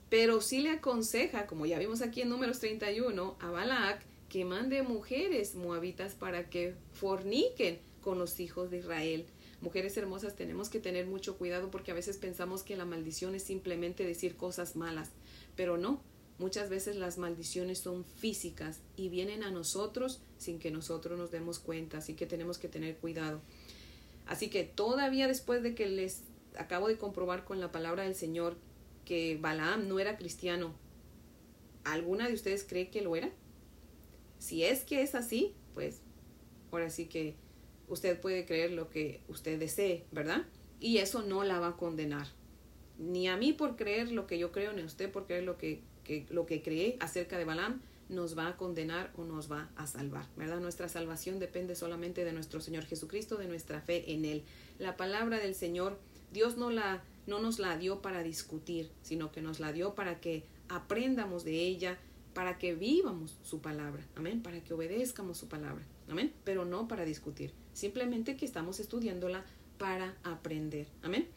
pero 0.09 0.41
sí 0.41 0.61
le 0.61 0.71
aconseja, 0.71 1.47
como 1.47 1.65
ya 1.65 1.79
vimos 1.79 2.03
aquí 2.03 2.21
en 2.21 2.29
números 2.29 2.59
31, 2.59 3.37
a 3.41 3.51
Balac 3.51 4.05
que 4.29 4.45
mande 4.45 4.83
mujeres 4.83 5.55
moabitas 5.55 6.15
para 6.15 6.49
que 6.49 6.75
forniquen 6.95 7.79
con 8.03 8.19
los 8.19 8.41
hijos 8.41 8.71
de 8.71 8.79
Israel. 8.79 9.27
Mujeres 9.61 9.97
hermosas, 9.97 10.35
tenemos 10.35 10.71
que 10.71 10.81
tener 10.81 11.07
mucho 11.07 11.39
cuidado 11.39 11.71
porque 11.71 11.93
a 11.93 11.95
veces 11.95 12.17
pensamos 12.17 12.63
que 12.63 12.77
la 12.77 12.85
maldición 12.85 13.35
es 13.35 13.43
simplemente 13.43 14.05
decir 14.05 14.37
cosas 14.37 14.75
malas, 14.75 15.11
pero 15.55 15.77
no. 15.79 16.01
Muchas 16.39 16.69
veces 16.71 16.97
las 16.97 17.19
maldiciones 17.19 17.79
son 17.79 18.05
físicas 18.05 18.81
y 18.97 19.09
vienen 19.09 19.45
a 19.45 19.51
nosotros 19.51 20.21
sin 20.39 20.59
que 20.59 20.71
nosotros 20.71 21.19
nos 21.19 21.31
demos 21.31 21.59
cuenta, 21.59 21.99
así 21.99 22.15
que 22.15 22.27
tenemos 22.27 22.59
que 22.59 22.69
tener 22.69 22.97
cuidado. 22.97 23.41
Así 24.27 24.49
que 24.49 24.65
todavía 24.65 25.29
después 25.29 25.63
de 25.63 25.75
que 25.75 25.87
les 25.87 26.23
acabo 26.59 26.89
de 26.89 26.99
comprobar 26.99 27.45
con 27.45 27.61
la 27.61 27.73
palabra 27.73 28.05
del 28.05 28.15
Señor 28.15 28.57
que 29.05 29.39
Balaam 29.41 29.89
no 29.89 29.99
era 29.99 30.17
cristiano, 30.17 30.75
¿alguna 31.85 32.29
de 32.29 32.35
ustedes 32.35 32.65
cree 32.65 32.91
que 32.91 33.03
lo 33.03 33.17
era? 33.17 33.31
Si 34.39 34.65
es 34.65 34.85
que 34.85 35.03
es 35.03 35.15
así, 35.15 35.55
pues 35.75 36.01
ahora 36.71 36.91
sí 36.91 37.07
que 37.07 37.35
usted 37.89 38.21
puede 38.21 38.45
creer 38.45 38.73
lo 38.73 38.91
que 38.91 39.21
usted 39.29 39.59
desee, 39.59 40.05
¿verdad? 40.13 40.47
Y 40.81 40.99
eso 40.99 41.23
no 41.23 41.45
la 41.45 41.61
va 41.61 41.69
a 41.69 41.77
condenar. 41.77 42.27
Ni 42.99 43.29
a 43.29 43.37
mí 43.37 43.53
por 43.53 43.77
creer 43.77 44.13
lo 44.13 44.27
que 44.27 44.39
yo 44.39 44.53
creo, 44.53 44.73
ni 44.73 44.83
a 44.83 44.85
usted 44.85 45.11
por 45.11 45.27
creer 45.27 45.45
lo 45.45 45.59
que, 45.59 45.83
que, 46.05 46.27
lo 46.31 46.47
que 46.47 46.63
cree 46.63 46.97
acerca 47.01 47.39
de 47.39 47.45
Balaam, 47.45 47.81
nos 48.09 48.37
va 48.37 48.49
a 48.49 48.57
condenar 48.57 49.13
o 49.17 49.25
nos 49.25 49.51
va 49.51 49.71
a 49.77 49.87
salvar, 49.87 50.27
¿verdad? 50.37 50.61
Nuestra 50.61 50.89
salvación 50.89 51.39
depende 51.39 51.75
solamente 51.75 52.25
de 52.25 52.33
nuestro 52.33 52.61
Señor 52.61 52.85
Jesucristo, 52.85 53.37
de 53.37 53.47
nuestra 53.47 53.81
fe 53.81 54.13
en 54.13 54.25
Él. 54.25 54.45
La 54.79 54.97
palabra 54.97 55.39
del 55.39 55.55
Señor 55.55 55.99
Dios 56.33 56.57
no, 56.57 56.71
la, 56.71 57.03
no 57.27 57.41
nos 57.41 57.59
la 57.59 57.77
dio 57.77 58.01
para 58.01 58.23
discutir, 58.23 58.91
sino 59.03 59.31
que 59.33 59.43
nos 59.43 59.61
la 59.61 59.73
dio 59.73 59.95
para 59.95 60.21
que 60.21 60.45
aprendamos 60.69 61.45
de 61.45 61.61
ella, 61.61 61.99
para 62.35 62.59
que 62.59 62.75
vivamos 62.75 63.37
su 63.43 63.61
palabra, 63.61 64.07
amén, 64.17 64.43
para 64.43 64.63
que 64.63 64.75
obedezcamos 64.75 65.39
su 65.39 65.49
palabra, 65.49 65.85
amén, 66.09 66.33
pero 66.45 66.65
no 66.65 66.89
para 66.89 67.05
discutir, 67.05 67.53
simplemente 67.75 68.37
que 68.37 68.47
estamos 68.47 68.81
estudiándola 68.81 69.45
para 69.79 70.17
aprender, 70.25 70.87
amén. 71.03 71.29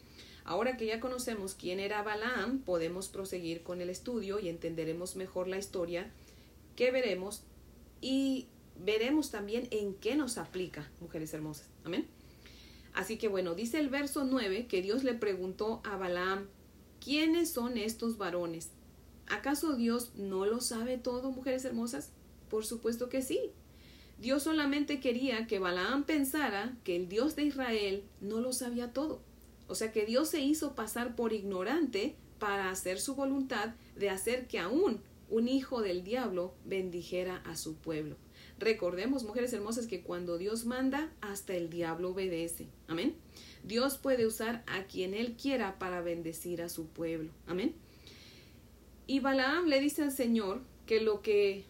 Ahora 0.44 0.76
que 0.76 0.86
ya 0.86 1.00
conocemos 1.00 1.54
quién 1.54 1.80
era 1.80 2.02
Balaam, 2.02 2.60
podemos 2.60 3.08
proseguir 3.08 3.62
con 3.62 3.80
el 3.80 3.90
estudio 3.90 4.38
y 4.38 4.48
entenderemos 4.48 5.16
mejor 5.16 5.48
la 5.48 5.58
historia 5.58 6.08
que 6.76 6.92
veremos 6.92 7.42
y 8.00 8.46
veremos 8.78 9.30
también 9.30 9.66
en 9.70 9.94
qué 9.94 10.14
nos 10.14 10.38
aplica, 10.38 10.88
mujeres 11.00 11.34
hermosas, 11.34 11.68
amén. 11.84 12.06
Así 12.96 13.18
que 13.18 13.28
bueno, 13.28 13.54
dice 13.54 13.78
el 13.78 13.90
verso 13.90 14.24
9 14.24 14.66
que 14.66 14.80
Dios 14.80 15.04
le 15.04 15.12
preguntó 15.12 15.82
a 15.84 15.98
Balaam, 15.98 16.46
¿quiénes 16.98 17.50
son 17.50 17.76
estos 17.76 18.16
varones? 18.16 18.70
¿Acaso 19.28 19.74
Dios 19.74 20.12
no 20.16 20.46
lo 20.46 20.62
sabe 20.62 20.96
todo, 20.96 21.30
mujeres 21.30 21.66
hermosas? 21.66 22.10
Por 22.48 22.64
supuesto 22.64 23.10
que 23.10 23.20
sí. 23.20 23.52
Dios 24.18 24.44
solamente 24.44 24.98
quería 24.98 25.46
que 25.46 25.58
Balaam 25.58 26.04
pensara 26.04 26.74
que 26.84 26.96
el 26.96 27.06
Dios 27.10 27.36
de 27.36 27.44
Israel 27.44 28.02
no 28.22 28.40
lo 28.40 28.54
sabía 28.54 28.94
todo. 28.94 29.20
O 29.68 29.74
sea 29.74 29.92
que 29.92 30.06
Dios 30.06 30.30
se 30.30 30.40
hizo 30.40 30.74
pasar 30.74 31.16
por 31.16 31.34
ignorante 31.34 32.16
para 32.38 32.70
hacer 32.70 32.98
su 32.98 33.14
voluntad 33.14 33.74
de 33.94 34.08
hacer 34.08 34.46
que 34.46 34.58
aún 34.58 35.02
un 35.28 35.48
hijo 35.48 35.82
del 35.82 36.02
diablo 36.02 36.54
bendijera 36.64 37.42
a 37.44 37.56
su 37.56 37.74
pueblo. 37.74 38.16
Recordemos, 38.58 39.24
mujeres 39.24 39.52
hermosas, 39.52 39.86
que 39.86 40.02
cuando 40.02 40.38
Dios 40.38 40.64
manda, 40.64 41.12
hasta 41.20 41.54
el 41.54 41.68
diablo 41.68 42.10
obedece. 42.10 42.68
Amén. 42.88 43.14
Dios 43.64 43.98
puede 43.98 44.26
usar 44.26 44.64
a 44.66 44.84
quien 44.84 45.12
Él 45.12 45.36
quiera 45.40 45.78
para 45.78 46.00
bendecir 46.00 46.62
a 46.62 46.68
su 46.68 46.86
pueblo. 46.86 47.30
Amén. 47.46 47.74
Y 49.06 49.20
Balaam 49.20 49.66
le 49.66 49.80
dice 49.80 50.02
al 50.02 50.12
Señor 50.12 50.62
que 50.86 51.00
lo 51.00 51.20
que 51.20 51.64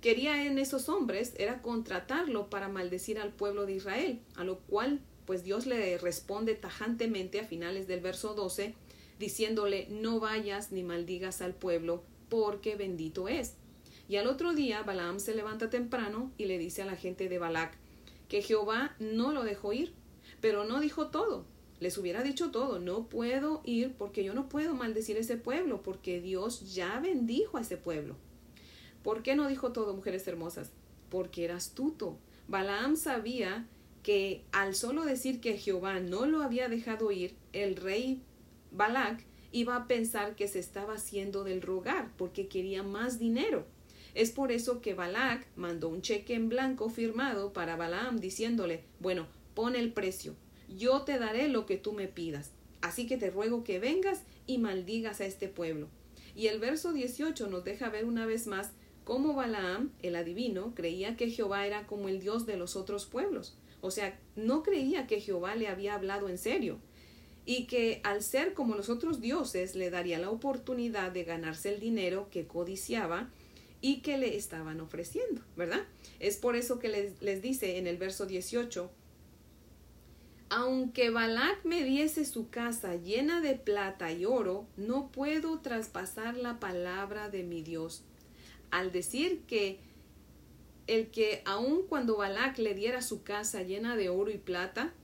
quería 0.00 0.44
en 0.44 0.58
esos 0.58 0.88
hombres 0.88 1.32
era 1.38 1.62
contratarlo 1.62 2.50
para 2.50 2.68
maldecir 2.68 3.18
al 3.18 3.32
pueblo 3.32 3.66
de 3.66 3.74
Israel, 3.74 4.20
a 4.36 4.44
lo 4.44 4.58
cual 4.58 5.00
pues 5.24 5.44
Dios 5.44 5.66
le 5.66 5.96
responde 5.98 6.54
tajantemente 6.54 7.40
a 7.40 7.46
finales 7.46 7.86
del 7.86 8.00
verso 8.00 8.34
12, 8.34 8.74
diciéndole, 9.18 9.86
no 9.88 10.20
vayas 10.20 10.72
ni 10.72 10.82
maldigas 10.82 11.40
al 11.40 11.54
pueblo, 11.54 12.02
porque 12.28 12.76
bendito 12.76 13.28
es. 13.28 13.54
Y 14.12 14.18
al 14.18 14.26
otro 14.26 14.52
día 14.52 14.82
Balaam 14.82 15.18
se 15.20 15.34
levanta 15.34 15.70
temprano 15.70 16.32
y 16.36 16.44
le 16.44 16.58
dice 16.58 16.82
a 16.82 16.84
la 16.84 16.96
gente 16.96 17.30
de 17.30 17.38
Balac 17.38 17.78
que 18.28 18.42
Jehová 18.42 18.94
no 18.98 19.32
lo 19.32 19.42
dejó 19.42 19.72
ir, 19.72 19.94
pero 20.42 20.64
no 20.64 20.80
dijo 20.80 21.06
todo. 21.06 21.46
Les 21.80 21.96
hubiera 21.96 22.22
dicho 22.22 22.50
todo, 22.50 22.78
no 22.78 23.08
puedo 23.08 23.62
ir 23.64 23.94
porque 23.94 24.22
yo 24.22 24.34
no 24.34 24.50
puedo 24.50 24.74
maldecir 24.74 25.16
ese 25.16 25.38
pueblo, 25.38 25.82
porque 25.82 26.20
Dios 26.20 26.74
ya 26.74 27.00
bendijo 27.00 27.56
a 27.56 27.62
ese 27.62 27.78
pueblo. 27.78 28.16
¿Por 29.02 29.22
qué 29.22 29.34
no 29.34 29.48
dijo 29.48 29.72
todo, 29.72 29.94
mujeres 29.94 30.28
hermosas? 30.28 30.72
Porque 31.08 31.46
era 31.46 31.56
astuto. 31.56 32.18
Balaam 32.48 32.96
sabía 32.96 33.66
que 34.02 34.44
al 34.52 34.74
solo 34.74 35.06
decir 35.06 35.40
que 35.40 35.56
Jehová 35.56 36.00
no 36.00 36.26
lo 36.26 36.42
había 36.42 36.68
dejado 36.68 37.12
ir, 37.12 37.34
el 37.54 37.76
rey 37.76 38.20
Balac 38.72 39.24
iba 39.52 39.74
a 39.74 39.86
pensar 39.86 40.36
que 40.36 40.48
se 40.48 40.58
estaba 40.58 40.96
haciendo 40.96 41.44
del 41.44 41.62
rogar 41.62 42.10
porque 42.18 42.46
quería 42.46 42.82
más 42.82 43.18
dinero. 43.18 43.64
Es 44.14 44.30
por 44.30 44.52
eso 44.52 44.80
que 44.80 44.94
Balac 44.94 45.46
mandó 45.56 45.88
un 45.88 46.02
cheque 46.02 46.34
en 46.34 46.48
blanco 46.48 46.90
firmado 46.90 47.52
para 47.52 47.76
Balaam 47.76 48.18
diciéndole, 48.18 48.84
bueno, 49.00 49.26
pon 49.54 49.74
el 49.74 49.92
precio, 49.92 50.34
yo 50.68 51.02
te 51.02 51.18
daré 51.18 51.48
lo 51.48 51.64
que 51.66 51.76
tú 51.76 51.92
me 51.92 52.08
pidas, 52.08 52.50
así 52.82 53.06
que 53.06 53.16
te 53.16 53.30
ruego 53.30 53.64
que 53.64 53.78
vengas 53.78 54.22
y 54.46 54.58
maldigas 54.58 55.20
a 55.20 55.26
este 55.26 55.48
pueblo. 55.48 55.88
Y 56.34 56.46
el 56.48 56.58
verso 56.58 56.92
18 56.92 57.48
nos 57.48 57.64
deja 57.64 57.88
ver 57.88 58.04
una 58.04 58.26
vez 58.26 58.46
más 58.46 58.72
cómo 59.04 59.34
Balaam, 59.34 59.92
el 60.02 60.16
adivino, 60.16 60.74
creía 60.74 61.16
que 61.16 61.30
Jehová 61.30 61.66
era 61.66 61.86
como 61.86 62.08
el 62.08 62.20
Dios 62.20 62.46
de 62.46 62.56
los 62.56 62.76
otros 62.76 63.06
pueblos. 63.06 63.56
O 63.80 63.90
sea, 63.90 64.18
no 64.36 64.62
creía 64.62 65.06
que 65.06 65.20
Jehová 65.20 65.56
le 65.56 65.68
había 65.68 65.94
hablado 65.94 66.28
en 66.28 66.38
serio 66.38 66.78
y 67.44 67.64
que 67.64 68.00
al 68.04 68.22
ser 68.22 68.54
como 68.54 68.76
los 68.76 68.88
otros 68.88 69.20
dioses 69.20 69.74
le 69.74 69.90
daría 69.90 70.18
la 70.18 70.30
oportunidad 70.30 71.10
de 71.10 71.24
ganarse 71.24 71.74
el 71.74 71.80
dinero 71.80 72.28
que 72.30 72.46
codiciaba 72.46 73.30
y 73.82 74.00
que 74.00 74.16
le 74.16 74.36
estaban 74.36 74.80
ofreciendo, 74.80 75.42
¿verdad? 75.56 75.82
Es 76.20 76.38
por 76.38 76.54
eso 76.56 76.78
que 76.78 76.88
les, 77.20 77.42
dice 77.42 77.78
en 77.78 77.88
el 77.88 77.98
verso 77.98 78.26
18, 78.26 78.90
aunque 80.48 81.10
Balac 81.10 81.64
me 81.64 81.82
diese 81.82 82.24
su 82.24 82.48
casa 82.48 82.94
llena 82.94 83.40
de 83.40 83.56
plata 83.56 84.12
y 84.12 84.24
oro, 84.24 84.66
no 84.76 85.10
puedo 85.10 85.58
traspasar 85.58 86.36
la 86.36 86.60
palabra 86.60 87.28
de 87.28 87.42
mi 87.42 87.62
Dios. 87.62 88.04
Al 88.70 88.92
decir 88.92 89.42
que 89.48 89.80
el 90.86 91.10
que 91.10 91.42
aun 91.44 91.82
cuando 91.88 92.16
Balac 92.16 92.58
le 92.58 92.74
diera 92.74 93.02
su 93.02 93.24
casa 93.24 93.62
llena 93.62 93.96
de 93.96 94.10
oro 94.10 94.30
y 94.30 94.38
plata, 94.38 94.94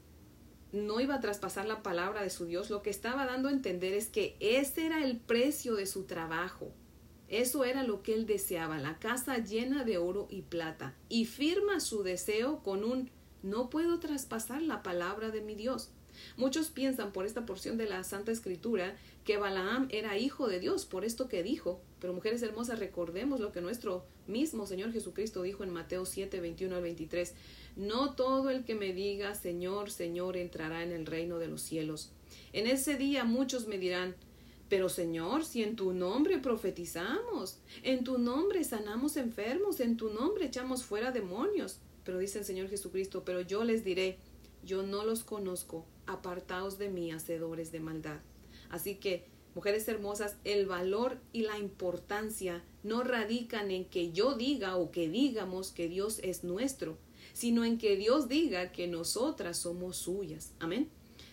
no 0.71 1.01
iba 1.01 1.17
a 1.17 1.21
traspasar 1.21 1.67
la 1.67 1.83
palabra 1.83 2.23
de 2.23 2.31
su 2.31 2.47
Dios, 2.47 2.71
lo 2.71 2.83
que 2.83 2.91
estaba 2.91 3.27
dando 3.27 3.49
a 3.49 3.53
entender 3.53 3.95
es 3.95 4.07
que 4.07 4.37
ese 4.39 4.87
era 4.87 5.03
el 5.03 5.17
precio 5.19 5.75
de 5.75 5.87
su 5.87 6.05
trabajo. 6.05 6.73
Eso 7.29 7.65
era 7.65 7.83
lo 7.83 8.03
que 8.03 8.15
él 8.15 8.27
deseaba, 8.27 8.79
la 8.79 8.99
casa 8.99 9.39
llena 9.39 9.85
de 9.85 9.99
oro 9.99 10.29
y 10.31 10.43
plata, 10.43 10.95
y 11.09 11.27
firma 11.27 11.81
su 11.81 12.03
deseo 12.03 12.63
con 12.63 12.85
un 12.85 13.11
no 13.43 13.71
puedo 13.71 14.01
traspasar 14.01 14.63
la 14.63 14.83
palabra 14.83 15.31
de 15.31 15.41
mi 15.43 15.55
Dios. 15.55 15.91
Muchos 16.37 16.69
piensan 16.69 17.13
por 17.13 17.27
esta 17.27 17.47
porción 17.47 17.77
de 17.77 17.89
la 17.89 18.03
Santa 18.03 18.33
Escritura 18.33 18.97
que 19.25 19.37
Balaam 19.37 19.89
era 19.91 20.19
hijo 20.19 20.49
de 20.49 20.59
Dios, 20.59 20.85
por 20.85 21.05
esto 21.05 21.29
que 21.29 21.43
dijo. 21.43 21.81
Pero 22.01 22.13
mujeres 22.13 22.43
hermosas, 22.43 22.79
recordemos 22.79 23.41
lo 23.41 23.53
que 23.53 23.61
nuestro 23.61 24.05
mismo 24.27 24.67
Señor 24.67 24.93
Jesucristo 24.93 25.43
dijo 25.43 25.65
en 25.65 25.71
Mateo 25.71 26.07
7, 26.07 26.41
21 26.41 26.77
al 26.77 26.83
23. 26.83 27.35
No 27.77 28.15
todo 28.15 28.51
el 28.51 28.65
que 28.65 28.75
me 28.75 28.93
diga 28.93 29.35
Señor, 29.35 29.91
Señor 29.91 30.37
entrará 30.37 30.83
en 30.83 30.93
el 30.93 31.07
reino 31.07 31.39
de 31.39 31.49
los 31.49 31.63
cielos. 31.63 32.11
En 32.53 32.67
ese 32.67 32.97
día 32.97 33.25
muchos 33.25 33.67
me 33.67 33.79
dirán, 33.79 34.17
pero 34.69 34.89
Señor, 34.89 35.45
si 35.45 35.63
en 35.63 35.77
tu 35.77 35.93
nombre 35.93 36.39
profetizamos, 36.39 37.59
en 37.83 38.05
tu 38.05 38.19
nombre 38.19 38.65
sanamos 38.65 39.17
enfermos, 39.17 39.81
en 39.81 39.97
tu 39.97 40.11
nombre 40.11 40.47
echamos 40.47 40.85
fuera 40.85 41.11
demonios. 41.11 41.79
Pero 42.05 42.19
dice 42.19 42.39
el 42.39 42.45
Señor 42.45 42.69
Jesucristo, 42.69 43.23
pero 43.25 43.41
yo 43.41 43.65
les 43.65 43.85
diré, 43.85 44.19
yo 44.65 44.83
no 44.83 45.05
los 45.05 45.25
conozco, 45.25 45.87
apartaos 46.07 46.79
de 46.79 46.89
mí, 46.89 47.13
hacedores 47.13 47.73
de 47.73 47.81
maldad. 47.81 48.21
Así 48.71 48.97
que, 48.97 49.27
Mujeres 49.59 49.89
hermosas, 49.89 50.37
el 50.45 50.67
valor 50.67 51.19
y 51.33 51.43
la 51.43 51.59
importancia 51.59 52.63
no 52.85 53.03
radican 53.03 53.73
en 53.73 53.87
que 53.87 54.13
yo 54.13 54.35
diga 54.35 54.77
o 54.77 54.93
que 54.93 55.09
digamos 55.09 55.73
que 55.73 55.89
Dios 55.89 56.21
es 56.23 56.45
nuestro, 56.45 56.97
sino 57.33 57.65
en 57.65 57.77
que 57.77 57.97
Dios 57.97 58.29
diga 58.29 58.71
que 58.71 58.87
nosotras 58.87 59.59
somos 59.59 59.97
suyas. 59.97 60.53
Amén. 60.61 60.89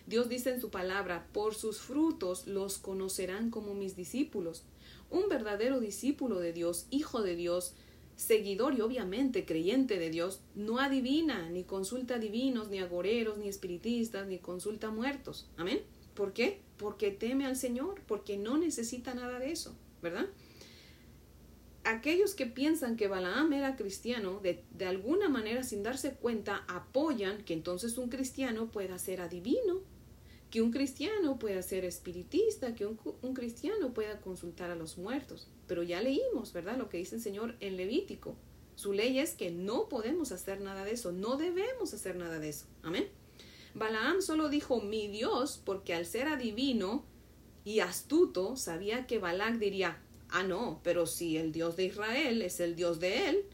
Dios 0.06 0.28
dice 0.28 0.50
en 0.50 0.60
su 0.60 0.70
palabra, 0.70 1.26
por 1.32 1.54
sus 1.54 1.80
frutos 1.80 2.46
los 2.46 2.78
conocerán 2.78 3.50
como 3.50 3.74
mis 3.74 3.96
discípulos. 3.96 4.64
Un 5.10 5.28
verdadero 5.28 5.80
discípulo 5.80 6.38
de 6.38 6.52
Dios, 6.52 6.86
hijo 6.90 7.22
de 7.22 7.34
Dios, 7.34 7.74
seguidor 8.14 8.74
y 8.74 8.80
obviamente 8.80 9.44
creyente 9.44 9.98
de 9.98 10.10
Dios, 10.10 10.40
no 10.54 10.78
adivina, 10.78 11.50
ni 11.50 11.64
consulta 11.64 12.18
divinos, 12.18 12.68
ni 12.68 12.78
agoreros, 12.78 13.36
ni 13.36 13.48
espiritistas, 13.48 14.26
ni 14.26 14.38
consulta 14.38 14.90
muertos. 14.90 15.48
Amén. 15.56 15.82
¿Por 16.14 16.32
qué? 16.32 16.60
Porque 16.78 17.10
teme 17.10 17.44
al 17.44 17.56
Señor, 17.56 18.00
porque 18.06 18.38
no 18.38 18.56
necesita 18.56 19.12
nada 19.12 19.38
de 19.38 19.50
eso, 19.52 19.76
¿verdad? 20.02 20.26
Aquellos 21.84 22.34
que 22.34 22.46
piensan 22.46 22.96
que 22.96 23.06
Balaam 23.06 23.52
era 23.52 23.76
cristiano, 23.76 24.40
de, 24.40 24.64
de 24.70 24.86
alguna 24.86 25.28
manera 25.28 25.62
sin 25.62 25.82
darse 25.82 26.14
cuenta, 26.14 26.64
apoyan 26.68 27.44
que 27.44 27.54
entonces 27.54 27.98
un 27.98 28.08
cristiano 28.08 28.70
pueda 28.70 28.98
ser 28.98 29.20
adivino, 29.20 29.82
que 30.56 30.62
un 30.62 30.72
cristiano 30.72 31.38
pueda 31.38 31.60
ser 31.60 31.84
espiritista, 31.84 32.74
que 32.74 32.86
un, 32.86 32.96
cristiano 33.34 33.92
pueda 33.92 34.22
consultar 34.22 34.70
a 34.70 34.74
los 34.74 34.96
muertos. 34.96 35.48
Pero 35.66 35.82
ya 35.82 36.00
leímos, 36.00 36.54
¿verdad? 36.54 36.78
Lo 36.78 36.88
que 36.88 36.96
dice 36.96 37.16
el 37.16 37.20
Señor 37.20 37.56
en 37.60 37.76
Levítico. 37.76 38.36
Su 38.74 38.94
ley 38.94 39.18
es 39.18 39.34
que 39.34 39.50
no 39.50 39.90
podemos 39.90 40.32
hacer 40.32 40.62
nada 40.62 40.86
de 40.86 40.92
eso, 40.92 41.12
no 41.12 41.36
debemos 41.36 41.92
hacer 41.92 42.16
nada 42.16 42.38
de 42.38 42.48
eso. 42.48 42.64
Amén. 42.82 43.06
Balaam 43.74 44.22
solo 44.22 44.48
dijo 44.48 44.80
mi 44.80 45.08
Dios 45.08 45.60
porque 45.62 45.92
al 45.92 46.06
ser 46.06 46.26
adivino 46.26 47.04
y 47.66 47.80
astuto 47.80 48.56
sabía 48.56 49.06
que 49.06 49.18
Balac 49.18 49.58
diría, 49.58 50.02
ah 50.30 50.42
no, 50.42 50.80
pero 50.82 51.04
si 51.04 51.36
el 51.36 51.52
Dios 51.52 51.76
de 51.76 51.84
Israel 51.84 52.40
es 52.40 52.60
el 52.60 52.76
Dios 52.76 52.98
de 52.98 53.28
él 53.28 53.44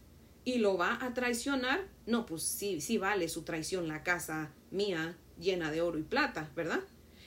y 0.44 0.58
lo 0.58 0.76
va 0.76 1.04
a 1.04 1.14
traicionar, 1.14 1.84
no, 2.06 2.26
pues 2.26 2.44
sí, 2.44 2.80
sí 2.80 2.96
vale 2.96 3.28
su 3.28 3.42
traición 3.42 3.88
la 3.88 4.04
casa 4.04 4.52
mía 4.70 5.18
llena 5.36 5.72
de 5.72 5.80
oro 5.80 5.98
y 5.98 6.04
plata, 6.04 6.48
¿verdad? 6.54 6.84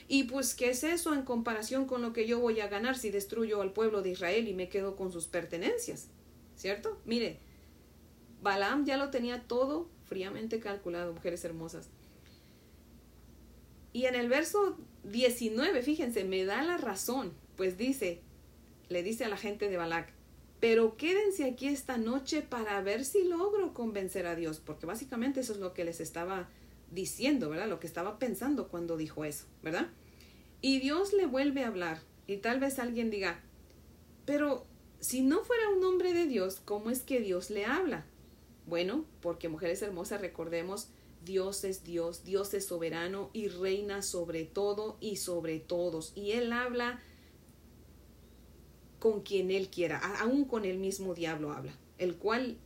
Y 0.07 0.25
pues, 0.25 0.53
¿qué 0.53 0.69
es 0.69 0.83
eso 0.83 1.13
en 1.13 1.23
comparación 1.23 1.85
con 1.85 2.01
lo 2.01 2.13
que 2.13 2.27
yo 2.27 2.39
voy 2.39 2.59
a 2.59 2.67
ganar 2.67 2.97
si 2.97 3.09
destruyo 3.09 3.61
al 3.61 3.73
pueblo 3.73 4.01
de 4.01 4.11
Israel 4.11 4.47
y 4.47 4.53
me 4.53 4.69
quedo 4.69 4.95
con 4.95 5.11
sus 5.11 5.27
pertenencias? 5.27 6.09
¿Cierto? 6.55 7.01
Mire, 7.05 7.39
Balaam 8.41 8.85
ya 8.85 8.97
lo 8.97 9.09
tenía 9.09 9.47
todo 9.47 9.89
fríamente 10.05 10.59
calculado, 10.59 11.13
mujeres 11.13 11.43
hermosas. 11.43 11.89
Y 13.91 14.05
en 14.05 14.15
el 14.15 14.29
verso 14.29 14.77
19, 15.05 15.81
fíjense, 15.81 16.23
me 16.23 16.45
da 16.45 16.61
la 16.63 16.77
razón, 16.77 17.33
pues 17.55 17.77
dice, 17.77 18.21
le 18.89 19.03
dice 19.03 19.25
a 19.25 19.29
la 19.29 19.37
gente 19.37 19.69
de 19.69 19.77
Balac, 19.77 20.13
pero 20.59 20.97
quédense 20.97 21.45
aquí 21.45 21.67
esta 21.67 21.97
noche 21.97 22.41
para 22.41 22.81
ver 22.81 23.05
si 23.05 23.23
logro 23.23 23.73
convencer 23.73 24.27
a 24.27 24.35
Dios, 24.35 24.59
porque 24.59 24.85
básicamente 24.85 25.39
eso 25.39 25.53
es 25.53 25.59
lo 25.59 25.73
que 25.73 25.85
les 25.85 25.99
estaba 25.99 26.49
diciendo, 26.91 27.49
¿verdad? 27.49 27.67
Lo 27.67 27.79
que 27.79 27.87
estaba 27.87 28.19
pensando 28.19 28.67
cuando 28.67 28.97
dijo 28.97 29.25
eso, 29.25 29.45
¿verdad? 29.63 29.89
Y 30.61 30.79
Dios 30.79 31.13
le 31.13 31.25
vuelve 31.25 31.63
a 31.63 31.67
hablar, 31.67 32.01
y 32.27 32.37
tal 32.37 32.59
vez 32.59 32.79
alguien 32.79 33.11
diga, 33.11 33.39
pero 34.25 34.65
si 34.99 35.21
no 35.21 35.43
fuera 35.43 35.69
un 35.69 35.83
hombre 35.83 36.13
de 36.13 36.25
Dios, 36.25 36.61
¿cómo 36.63 36.89
es 36.89 37.01
que 37.01 37.19
Dios 37.19 37.49
le 37.49 37.65
habla? 37.65 38.05
Bueno, 38.65 39.05
porque 39.21 39.49
mujeres 39.49 39.81
hermosas, 39.81 40.21
recordemos 40.21 40.89
Dios 41.23 41.63
es 41.63 41.83
Dios, 41.83 42.23
Dios 42.23 42.53
es 42.53 42.65
soberano 42.65 43.29
y 43.33 43.47
reina 43.47 44.01
sobre 44.01 44.45
todo 44.45 44.97
y 44.99 45.17
sobre 45.17 45.59
todos. 45.59 46.13
Y 46.15 46.31
Él 46.31 46.53
habla 46.53 47.01
con 48.99 49.21
quien 49.21 49.51
Él 49.51 49.69
quiera, 49.69 49.97
aún 50.19 50.45
con 50.45 50.65
el 50.65 50.77
mismo 50.77 51.13
diablo 51.13 51.51
habla, 51.51 51.73
el 51.97 52.15
cual, 52.15 52.57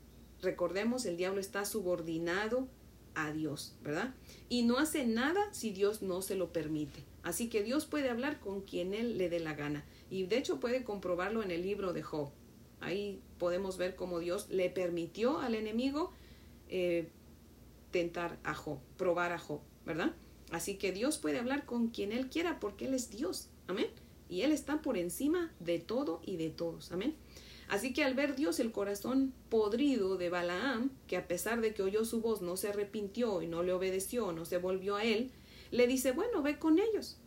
recordemos, 0.42 1.06
el 1.06 1.18
diablo 1.18 1.40
está 1.40 1.66
subordinado 1.66 2.68
a 3.16 3.32
Dios, 3.32 3.76
¿verdad? 3.84 4.14
Y 4.50 4.64
no 4.64 4.78
hace 4.78 5.06
nada 5.06 5.42
si 5.54 5.72
Dios 5.72 6.02
no 6.02 6.22
se 6.22 6.36
lo 6.36 6.52
permite. 6.52 7.04
Así 7.24 7.50
que 7.50 7.64
Dios 7.64 7.86
puede 7.86 8.10
hablar 8.10 8.40
con 8.40 8.62
quien 8.62 8.94
Él 8.94 9.18
le 9.18 9.30
dé 9.30 9.40
la 9.40 9.54
gana. 9.54 9.86
Y 10.10 10.24
de 10.24 10.38
hecho 10.38 10.60
puede 10.60 10.84
comprobarlo 10.84 11.44
en 11.44 11.52
el 11.52 11.62
libro 11.62 11.94
de 11.94 12.04
Job. 12.04 12.30
Ahí 12.82 13.22
podemos 13.38 13.78
ver 13.78 13.96
cómo 13.96 14.20
Dios 14.20 14.48
le 14.50 14.70
permitió 14.70 15.40
al 15.40 15.56
enemigo 15.56 16.14
eh, 16.70 17.10
tentar 17.92 18.40
a 18.44 18.54
Job, 18.54 18.80
probar 18.98 19.32
a 19.32 19.40
Job, 19.40 19.60
¿verdad? 19.86 20.14
Así 20.52 20.76
que 20.76 20.92
Dios 20.92 21.18
puede 21.18 21.40
hablar 21.40 21.66
con 21.66 21.90
quien 21.90 22.12
Él 22.12 22.30
quiera 22.30 22.60
porque 22.60 22.86
Él 22.86 22.94
es 22.94 23.10
Dios, 23.10 23.50
amén. 23.68 23.88
Y 24.30 24.42
Él 24.42 24.52
está 24.52 24.82
por 24.82 24.98
encima 24.98 25.52
de 25.60 25.80
todo 25.80 26.22
y 26.24 26.38
de 26.38 26.50
todos, 26.50 26.92
amén. 26.92 27.16
Así 27.70 27.94
que 27.94 28.04
al 28.04 28.16
ver 28.16 28.36
Dios 28.36 28.60
el 28.60 28.72
corazón 28.72 29.32
podrido 29.50 30.18
de 30.18 30.30
Balaam, 30.30 30.90
que 31.08 31.18
a 31.18 31.28
pesar 31.28 31.62
de 31.62 31.74
que 31.74 31.84
oyó 31.84 32.04
su 32.04 32.20
voz 32.20 32.42
no 32.42 32.58
se 32.58 32.70
arrepintió 32.70 33.44
y 33.44 33.48
no 33.48 33.62
le 33.62 33.74
obedeció, 33.74 34.32
no 34.32 34.44
se 34.44 34.58
volvió 34.58 34.96
a 34.96 35.04
él, 35.04 35.32
le 35.70 35.86
dice, 35.86 36.12
bueno, 36.12 36.42
ve 36.42 36.58
con 36.58 36.80
ellos. 36.80 37.20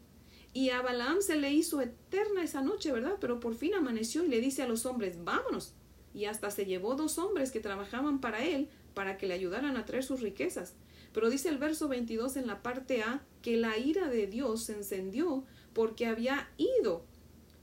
Y 0.53 0.71
a 0.71 0.83
Balaam 0.83 1.23
se 1.23 1.37
le 1.37 1.53
hizo 1.53 1.81
eterna 1.81 2.43
esa 2.43 2.61
noche, 2.61 2.91
¿verdad? 2.91 3.19
Pero 3.21 3.39
por 3.39 3.55
fin 3.55 3.75
amaneció 3.75 4.25
y 4.25 4.29
le 4.29 4.41
dice 4.41 4.63
a 4.63 4.69
los 4.69 4.85
hombres, 4.85 5.23
vámonos. 5.23 5.75
Y 6.13 6.25
hasta 6.25 6.51
se 6.51 6.67
llevó 6.67 6.97
dos 6.97 7.19
hombres 7.19 7.53
que 7.53 7.61
trabajaban 7.61 8.21
para 8.21 8.45
él 8.45 8.69
para 8.95 9.17
que 9.17 9.29
le 9.29 9.35
ayudaran 9.35 9.77
a 9.77 9.87
traer 9.87 10.03
sus 10.03 10.21
riquezas. 10.21 10.75
Pero 11.15 11.31
dice 11.31 11.49
el 11.51 11.59
verso 11.59 11.89
22 11.89 12.37
en 12.37 12.49
la 12.49 12.63
parte 12.63 13.03
A 13.03 13.25
que 13.43 13.57
la 13.57 13.79
ira 13.79 14.09
de 14.09 14.27
Dios 14.27 14.65
se 14.65 14.75
encendió 14.75 15.45
porque 15.73 16.07
había 16.07 16.51
ido. 16.59 17.05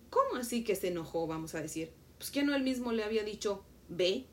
¿Cómo 0.09 0.37
así 0.37 0.63
que 0.63 0.75
se 0.75 0.87
enojó, 0.87 1.27
vamos 1.27 1.53
a 1.55 1.61
decir? 1.61 1.98
Pues 2.19 2.29
que 2.29 2.43
no 2.43 2.55
él 2.55 2.61
mismo 2.61 2.91
le 2.91 3.03
había 3.03 3.23
dicho, 3.23 3.65
ve, 3.87 4.27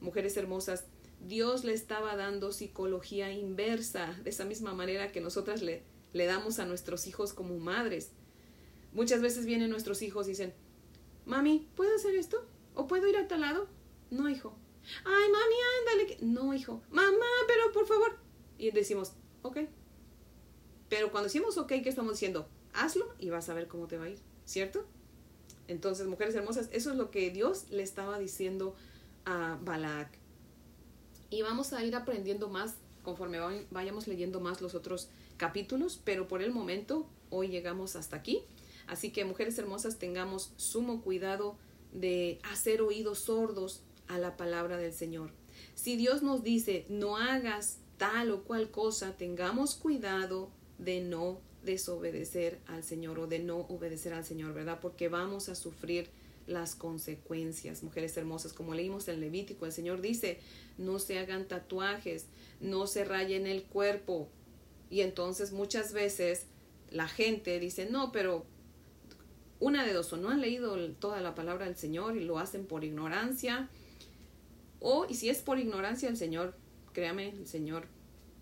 mujeres 0.00 0.36
hermosas, 0.38 0.86
Dios 1.20 1.64
le 1.64 1.74
estaba 1.74 2.16
dando 2.16 2.52
psicología 2.52 3.30
inversa, 3.30 4.18
de 4.24 4.30
esa 4.30 4.46
misma 4.46 4.72
manera 4.72 5.12
que 5.12 5.20
nosotras 5.20 5.60
le, 5.60 5.82
le 6.14 6.24
damos 6.24 6.58
a 6.58 6.64
nuestros 6.64 7.06
hijos 7.06 7.34
como 7.34 7.58
madres. 7.58 8.12
Muchas 8.92 9.20
veces 9.20 9.44
vienen 9.44 9.70
nuestros 9.70 10.00
hijos 10.00 10.26
y 10.26 10.30
dicen, 10.30 10.54
mami, 11.26 11.68
¿puedo 11.74 11.94
hacer 11.94 12.14
esto? 12.14 12.46
¿O 12.74 12.86
puedo 12.86 13.06
ir 13.08 13.18
a 13.18 13.28
tal 13.28 13.42
lado? 13.42 13.68
No, 14.10 14.30
hijo, 14.30 14.56
Ay, 15.04 15.30
mami, 15.30 15.54
ándale. 15.80 16.18
No, 16.20 16.54
hijo. 16.54 16.82
Mamá, 16.90 17.26
pero 17.46 17.72
por 17.72 17.86
favor. 17.86 18.18
Y 18.58 18.70
decimos, 18.70 19.12
ok. 19.42 19.58
Pero 20.88 21.10
cuando 21.10 21.28
decimos 21.28 21.56
ok, 21.56 21.68
¿qué 21.68 21.88
estamos 21.88 22.12
diciendo? 22.12 22.48
Hazlo 22.74 23.14
y 23.18 23.30
vas 23.30 23.48
a 23.48 23.54
ver 23.54 23.68
cómo 23.68 23.86
te 23.86 23.96
va 23.96 24.04
a 24.04 24.10
ir, 24.10 24.18
¿cierto? 24.44 24.86
Entonces, 25.68 26.06
mujeres 26.06 26.34
hermosas, 26.34 26.68
eso 26.72 26.90
es 26.90 26.96
lo 26.96 27.10
que 27.10 27.30
Dios 27.30 27.70
le 27.70 27.82
estaba 27.82 28.18
diciendo 28.18 28.74
a 29.24 29.58
Balak. 29.62 30.08
Y 31.30 31.42
vamos 31.42 31.72
a 31.72 31.84
ir 31.84 31.96
aprendiendo 31.96 32.48
más 32.48 32.74
conforme 33.02 33.38
vayamos 33.70 34.08
leyendo 34.08 34.40
más 34.40 34.60
los 34.60 34.74
otros 34.74 35.08
capítulos, 35.36 36.00
pero 36.04 36.26
por 36.26 36.42
el 36.42 36.52
momento 36.52 37.06
hoy 37.30 37.48
llegamos 37.48 37.96
hasta 37.96 38.16
aquí. 38.16 38.42
Así 38.86 39.12
que, 39.12 39.24
mujeres 39.24 39.58
hermosas, 39.58 39.98
tengamos 39.98 40.52
sumo 40.56 41.02
cuidado 41.02 41.56
de 41.92 42.40
hacer 42.50 42.82
oídos 42.82 43.20
sordos 43.20 43.82
a 44.08 44.18
la 44.18 44.36
palabra 44.36 44.76
del 44.76 44.92
Señor. 44.92 45.30
Si 45.74 45.96
Dios 45.96 46.22
nos 46.22 46.42
dice, 46.42 46.86
no 46.88 47.16
hagas 47.16 47.78
tal 47.96 48.30
o 48.30 48.42
cual 48.42 48.70
cosa, 48.70 49.16
tengamos 49.16 49.74
cuidado 49.76 50.50
de 50.78 51.00
no 51.00 51.40
desobedecer 51.64 52.58
al 52.66 52.84
Señor 52.84 53.18
o 53.18 53.26
de 53.26 53.38
no 53.38 53.58
obedecer 53.58 54.12
al 54.12 54.24
Señor, 54.24 54.54
¿verdad? 54.54 54.78
Porque 54.80 55.08
vamos 55.08 55.48
a 55.48 55.54
sufrir 55.54 56.08
las 56.46 56.74
consecuencias, 56.74 57.82
mujeres 57.82 58.16
hermosas. 58.16 58.52
Como 58.52 58.74
leímos 58.74 59.08
en 59.08 59.20
Levítico, 59.20 59.66
el 59.66 59.72
Señor 59.72 60.00
dice, 60.00 60.38
no 60.78 60.98
se 60.98 61.18
hagan 61.18 61.46
tatuajes, 61.46 62.26
no 62.60 62.86
se 62.86 63.04
rayen 63.04 63.46
el 63.46 63.64
cuerpo. 63.64 64.28
Y 64.90 65.00
entonces 65.00 65.52
muchas 65.52 65.92
veces 65.92 66.46
la 66.90 67.08
gente 67.08 67.58
dice, 67.58 67.86
no, 67.90 68.12
pero 68.12 68.44
una 69.60 69.84
de 69.84 69.92
dos, 69.92 70.12
o 70.12 70.16
no 70.16 70.28
han 70.28 70.40
leído 70.40 70.76
toda 70.92 71.20
la 71.20 71.34
palabra 71.34 71.66
del 71.66 71.76
Señor 71.76 72.16
y 72.16 72.24
lo 72.24 72.38
hacen 72.38 72.66
por 72.66 72.84
ignorancia, 72.84 73.68
o, 74.80 75.06
y 75.08 75.14
si 75.14 75.30
es 75.30 75.40
por 75.40 75.58
ignorancia, 75.58 76.10
el 76.10 76.18
Señor, 76.18 76.54
créame, 76.92 77.30
el 77.30 77.46
Señor 77.46 77.86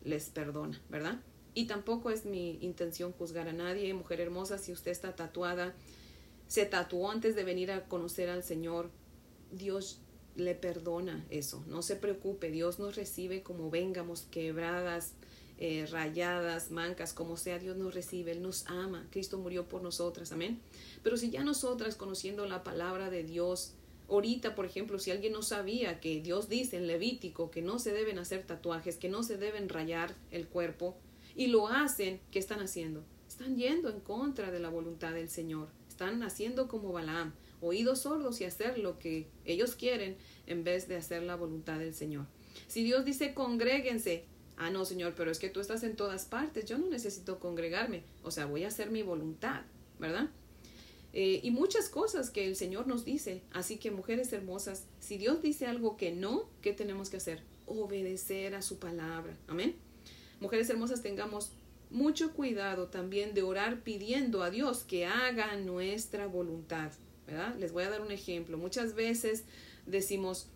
les 0.02 0.28
perdona, 0.30 0.80
¿verdad? 0.90 1.20
Y 1.54 1.66
tampoco 1.66 2.10
es 2.10 2.24
mi 2.24 2.58
intención 2.60 3.12
juzgar 3.12 3.48
a 3.48 3.52
nadie, 3.52 3.92
mujer 3.94 4.20
hermosa, 4.20 4.58
si 4.58 4.72
usted 4.72 4.90
está 4.90 5.14
tatuada, 5.14 5.74
se 6.48 6.64
tatuó 6.64 7.10
antes 7.10 7.34
de 7.34 7.44
venir 7.44 7.70
a 7.70 7.84
conocer 7.88 8.28
al 8.28 8.42
Señor, 8.42 8.90
Dios 9.50 9.98
le 10.34 10.54
perdona 10.54 11.24
eso, 11.28 11.62
no 11.66 11.82
se 11.82 11.96
preocupe, 11.96 12.50
Dios 12.50 12.78
nos 12.78 12.96
recibe 12.96 13.42
como 13.42 13.70
vengamos, 13.70 14.22
quebradas, 14.30 15.12
eh, 15.58 15.86
rayadas, 15.90 16.70
mancas, 16.70 17.12
como 17.12 17.36
sea, 17.36 17.58
Dios 17.58 17.76
nos 17.76 17.94
recibe, 17.94 18.32
Él 18.32 18.42
nos 18.42 18.66
ama, 18.66 19.06
Cristo 19.10 19.38
murió 19.38 19.68
por 19.68 19.82
nosotras, 19.82 20.32
amén. 20.32 20.58
Pero 21.02 21.18
si 21.18 21.30
ya 21.30 21.44
nosotras, 21.44 21.96
conociendo 21.96 22.46
la 22.46 22.64
palabra 22.64 23.10
de 23.10 23.24
Dios, 23.24 23.74
Ahorita, 24.08 24.54
por 24.54 24.66
ejemplo, 24.66 24.98
si 24.98 25.10
alguien 25.10 25.32
no 25.32 25.40
sabía 25.40 25.98
que 25.98 26.20
Dios 26.20 26.50
dice 26.50 26.76
en 26.76 26.86
Levítico 26.86 27.50
que 27.50 27.62
no 27.62 27.78
se 27.78 27.92
deben 27.92 28.18
hacer 28.18 28.42
tatuajes, 28.42 28.98
que 28.98 29.08
no 29.08 29.22
se 29.22 29.38
deben 29.38 29.70
rayar 29.70 30.14
el 30.30 30.46
cuerpo, 30.46 30.96
y 31.36 31.48
lo 31.48 31.68
hacen, 31.68 32.20
¿qué 32.30 32.38
están 32.38 32.60
haciendo? 32.60 33.04
Están 33.28 33.56
yendo 33.56 33.88
en 33.88 34.00
contra 34.00 34.50
de 34.50 34.60
la 34.60 34.68
voluntad 34.68 35.12
del 35.12 35.28
Señor. 35.28 35.68
Están 35.88 36.22
haciendo 36.22 36.68
como 36.68 36.92
Balaam, 36.92 37.32
oídos 37.60 38.00
sordos 38.00 38.40
y 38.40 38.44
hacer 38.44 38.78
lo 38.78 38.98
que 38.98 39.26
ellos 39.44 39.74
quieren 39.74 40.16
en 40.46 40.64
vez 40.64 40.88
de 40.88 40.96
hacer 40.96 41.22
la 41.22 41.36
voluntad 41.36 41.78
del 41.78 41.94
Señor. 41.94 42.26
Si 42.66 42.82
Dios 42.82 43.04
dice 43.04 43.34
congréguense, 43.34 44.24
ah, 44.56 44.70
no, 44.70 44.84
Señor, 44.84 45.14
pero 45.16 45.30
es 45.30 45.38
que 45.38 45.48
tú 45.48 45.60
estás 45.60 45.82
en 45.82 45.96
todas 45.96 46.26
partes, 46.26 46.66
yo 46.66 46.78
no 46.78 46.88
necesito 46.88 47.38
congregarme, 47.38 48.04
o 48.22 48.30
sea, 48.30 48.46
voy 48.46 48.64
a 48.64 48.68
hacer 48.68 48.90
mi 48.90 49.02
voluntad, 49.02 49.62
¿verdad? 49.98 50.28
Eh, 51.12 51.40
y 51.42 51.50
muchas 51.50 51.88
cosas 51.88 52.30
que 52.30 52.46
el 52.46 52.56
Señor 52.56 52.86
nos 52.86 53.04
dice. 53.04 53.42
Así 53.52 53.76
que, 53.76 53.90
mujeres 53.90 54.32
hermosas, 54.32 54.86
si 54.98 55.18
Dios 55.18 55.42
dice 55.42 55.66
algo 55.66 55.96
que 55.96 56.12
no, 56.12 56.48
¿qué 56.62 56.72
tenemos 56.72 57.10
que 57.10 57.18
hacer? 57.18 57.42
Obedecer 57.66 58.54
a 58.54 58.62
su 58.62 58.78
palabra. 58.78 59.36
Amén. 59.46 59.76
Mujeres 60.42 60.68
hermosas, 60.68 61.02
tengamos 61.02 61.52
mucho 61.88 62.32
cuidado 62.32 62.88
también 62.88 63.32
de 63.32 63.42
orar 63.42 63.82
pidiendo 63.84 64.42
a 64.42 64.50
Dios 64.50 64.82
que 64.82 65.06
haga 65.06 65.54
nuestra 65.56 66.26
voluntad. 66.26 66.90
¿verdad? 67.28 67.54
Les 67.60 67.72
voy 67.72 67.84
a 67.84 67.90
dar 67.90 68.00
un 68.00 68.10
ejemplo. 68.10 68.58
Muchas 68.58 68.96
veces 68.96 69.44
decimos, 69.86 70.48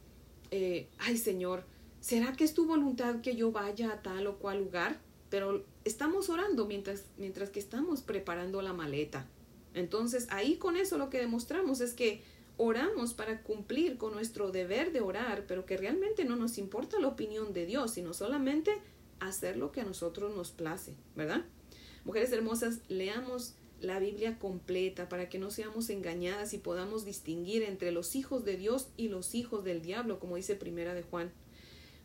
eh, 0.51 0.88
ay 0.99 1.16
Señor, 1.16 1.62
¿será 2.01 2.33
que 2.33 2.42
es 2.42 2.53
tu 2.53 2.66
voluntad 2.66 3.20
que 3.20 3.37
yo 3.37 3.53
vaya 3.53 3.92
a 3.92 4.03
tal 4.03 4.27
o 4.27 4.38
cual 4.38 4.59
lugar? 4.59 4.99
Pero 5.31 5.64
estamos 5.85 6.31
orando 6.31 6.66
mientras, 6.66 7.05
mientras 7.16 7.51
que 7.51 7.61
estamos 7.61 8.03
preparando 8.03 8.62
la 8.62 8.72
maleta. 8.72 9.25
Entonces 9.72 10.27
ahí 10.31 10.57
con 10.57 10.77
eso 10.77 10.99
lo 10.99 11.11
que 11.11 11.18
demostramos 11.18 11.81
es 11.81 11.94
que 11.94 12.22
oramos 12.57 13.14
para 13.14 13.42
cumplir 13.42 13.99
con 13.99 14.14
nuestro 14.14 14.51
deber 14.51 14.90
de 14.90 15.01
orar, 15.01 15.44
pero 15.46 15.64
que 15.64 15.77
realmente 15.77 16.25
no 16.25 16.35
nos 16.35 16.59
importa 16.59 16.99
la 16.99 17.07
opinión 17.07 17.53
de 17.53 17.66
Dios, 17.66 17.92
sino 17.92 18.14
solamente 18.14 18.72
hacer 19.20 19.57
lo 19.57 19.72
que 19.72 19.81
a 19.81 19.85
nosotros 19.85 20.35
nos 20.35 20.50
place, 20.50 20.94
¿verdad? 21.14 21.44
Mujeres 22.05 22.33
hermosas, 22.33 22.81
leamos 22.88 23.55
la 23.81 23.98
Biblia 23.98 24.38
completa 24.38 25.09
para 25.09 25.29
que 25.29 25.38
no 25.38 25.50
seamos 25.50 25.90
engañadas 25.90 26.55
y 26.55 26.59
podamos 26.59 27.05
distinguir 27.05 27.62
entre 27.62 27.92
los 27.92 28.16
hijos 28.16 28.44
de 28.44 28.57
Dios 28.57 28.88
y 28.96 29.09
los 29.09 29.35
hijos 29.35 29.64
del 29.64 29.83
diablo, 29.83 30.18
como 30.18 30.37
dice 30.37 30.55
Primera 30.55 30.94
de 30.94 31.02
Juan. 31.02 31.33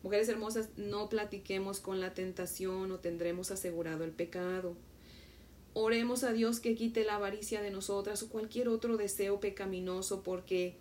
Mujeres 0.02 0.28
hermosas, 0.28 0.68
no 0.76 1.08
platiquemos 1.08 1.80
con 1.80 2.00
la 2.00 2.12
tentación 2.12 2.90
o 2.90 2.98
tendremos 2.98 3.50
asegurado 3.50 4.04
el 4.04 4.10
pecado. 4.10 4.76
Oremos 5.74 6.24
a 6.24 6.32
Dios 6.32 6.60
que 6.60 6.74
quite 6.74 7.04
la 7.04 7.16
avaricia 7.16 7.62
de 7.62 7.70
nosotras 7.70 8.22
o 8.22 8.28
cualquier 8.28 8.68
otro 8.68 8.96
deseo 8.96 9.40
pecaminoso 9.40 10.22
porque 10.22 10.76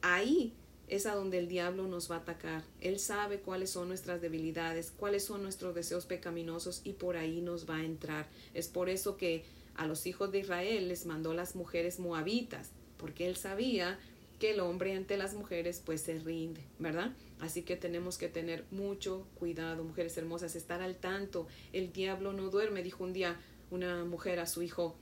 ahí 0.00 0.54
es 0.92 1.06
a 1.06 1.14
donde 1.14 1.38
el 1.38 1.48
diablo 1.48 1.88
nos 1.88 2.10
va 2.10 2.16
a 2.16 2.18
atacar. 2.18 2.62
Él 2.82 2.98
sabe 2.98 3.38
cuáles 3.38 3.70
son 3.70 3.88
nuestras 3.88 4.20
debilidades, 4.20 4.92
cuáles 4.94 5.24
son 5.24 5.42
nuestros 5.42 5.74
deseos 5.74 6.04
pecaminosos 6.04 6.82
y 6.84 6.92
por 6.92 7.16
ahí 7.16 7.40
nos 7.40 7.68
va 7.68 7.76
a 7.76 7.84
entrar. 7.84 8.28
Es 8.52 8.68
por 8.68 8.90
eso 8.90 9.16
que 9.16 9.42
a 9.74 9.86
los 9.86 10.06
hijos 10.06 10.30
de 10.32 10.40
Israel 10.40 10.88
les 10.88 11.06
mandó 11.06 11.32
las 11.32 11.56
mujeres 11.56 11.98
moabitas, 11.98 12.72
porque 12.98 13.26
él 13.26 13.36
sabía 13.36 13.98
que 14.38 14.50
el 14.50 14.60
hombre 14.60 14.94
ante 14.94 15.16
las 15.16 15.32
mujeres 15.32 15.80
pues 15.82 16.02
se 16.02 16.18
rinde, 16.18 16.60
¿verdad? 16.78 17.12
Así 17.40 17.62
que 17.62 17.76
tenemos 17.76 18.18
que 18.18 18.28
tener 18.28 18.66
mucho 18.70 19.26
cuidado, 19.38 19.84
mujeres 19.84 20.18
hermosas, 20.18 20.56
estar 20.56 20.82
al 20.82 20.96
tanto. 20.96 21.46
El 21.72 21.90
diablo 21.94 22.34
no 22.34 22.50
duerme, 22.50 22.82
dijo 22.82 23.02
un 23.02 23.14
día 23.14 23.40
una 23.70 24.04
mujer 24.04 24.40
a 24.40 24.46
su 24.46 24.60
hijo, 24.60 24.94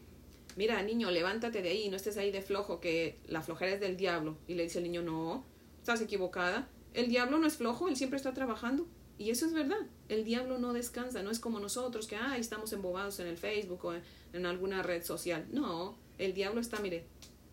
mira 0.55 0.81
niño, 0.85 1.11
levántate 1.11 1.63
de 1.63 1.71
ahí, 1.71 1.89
no 1.89 1.97
estés 1.97 2.17
ahí 2.17 2.31
de 2.31 2.43
flojo, 2.43 2.79
que 2.79 3.17
la 3.27 3.43
flojera 3.43 3.73
es 3.73 3.81
del 3.81 3.97
diablo. 3.97 4.37
Y 4.47 4.55
le 4.55 4.63
dice 4.63 4.79
el 4.79 4.85
niño, 4.85 5.03
no, 5.03 5.45
estás 5.81 6.01
equivocada. 6.01 6.69
El 6.95 7.09
diablo 7.09 7.39
no 7.39 7.47
es 7.47 7.57
flojo, 7.57 7.89
él 7.89 7.97
siempre 7.97 8.17
está 8.17 8.33
trabajando. 8.33 8.87
Y 9.19 9.31
eso 9.31 9.45
es 9.45 9.53
verdad. 9.53 9.81
El 10.09 10.25
diablo 10.25 10.59
no 10.59 10.73
descansa, 10.73 11.23
no 11.23 11.31
es 11.31 11.41
como 11.41 11.61
nosotros 11.61 12.07
que 12.07 12.17
ay, 12.17 12.41
estamos 12.41 12.73
embobados 12.73 13.21
en 13.21 13.27
el 13.27 13.37
Facebook 13.37 13.85
o 13.85 13.95
en 14.33 14.47
alguna 14.47 14.83
red 14.83 15.03
social. 15.05 15.47
No, 15.53 15.99
el 16.17 16.33
diablo 16.33 16.61
está, 16.61 16.81
mire, 16.81 17.05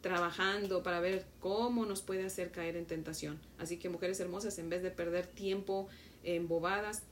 trabajando 0.01 0.83
para 0.83 1.01
ver 1.01 1.25
cómo 1.39 1.85
nos 1.85 2.01
puede 2.01 2.25
hacer 2.25 2.51
caer 2.51 2.77
en 2.77 2.85
tentación. 2.85 3.39
Así 3.57 3.77
que 3.77 3.89
mujeres 3.89 4.19
hermosas, 4.19 4.57
en 4.59 4.69
vez 4.69 4.81
de 4.83 4.91
perder 4.91 5.27
tiempo 5.27 5.87
en 6.23 6.47
bobadas, 6.47 7.03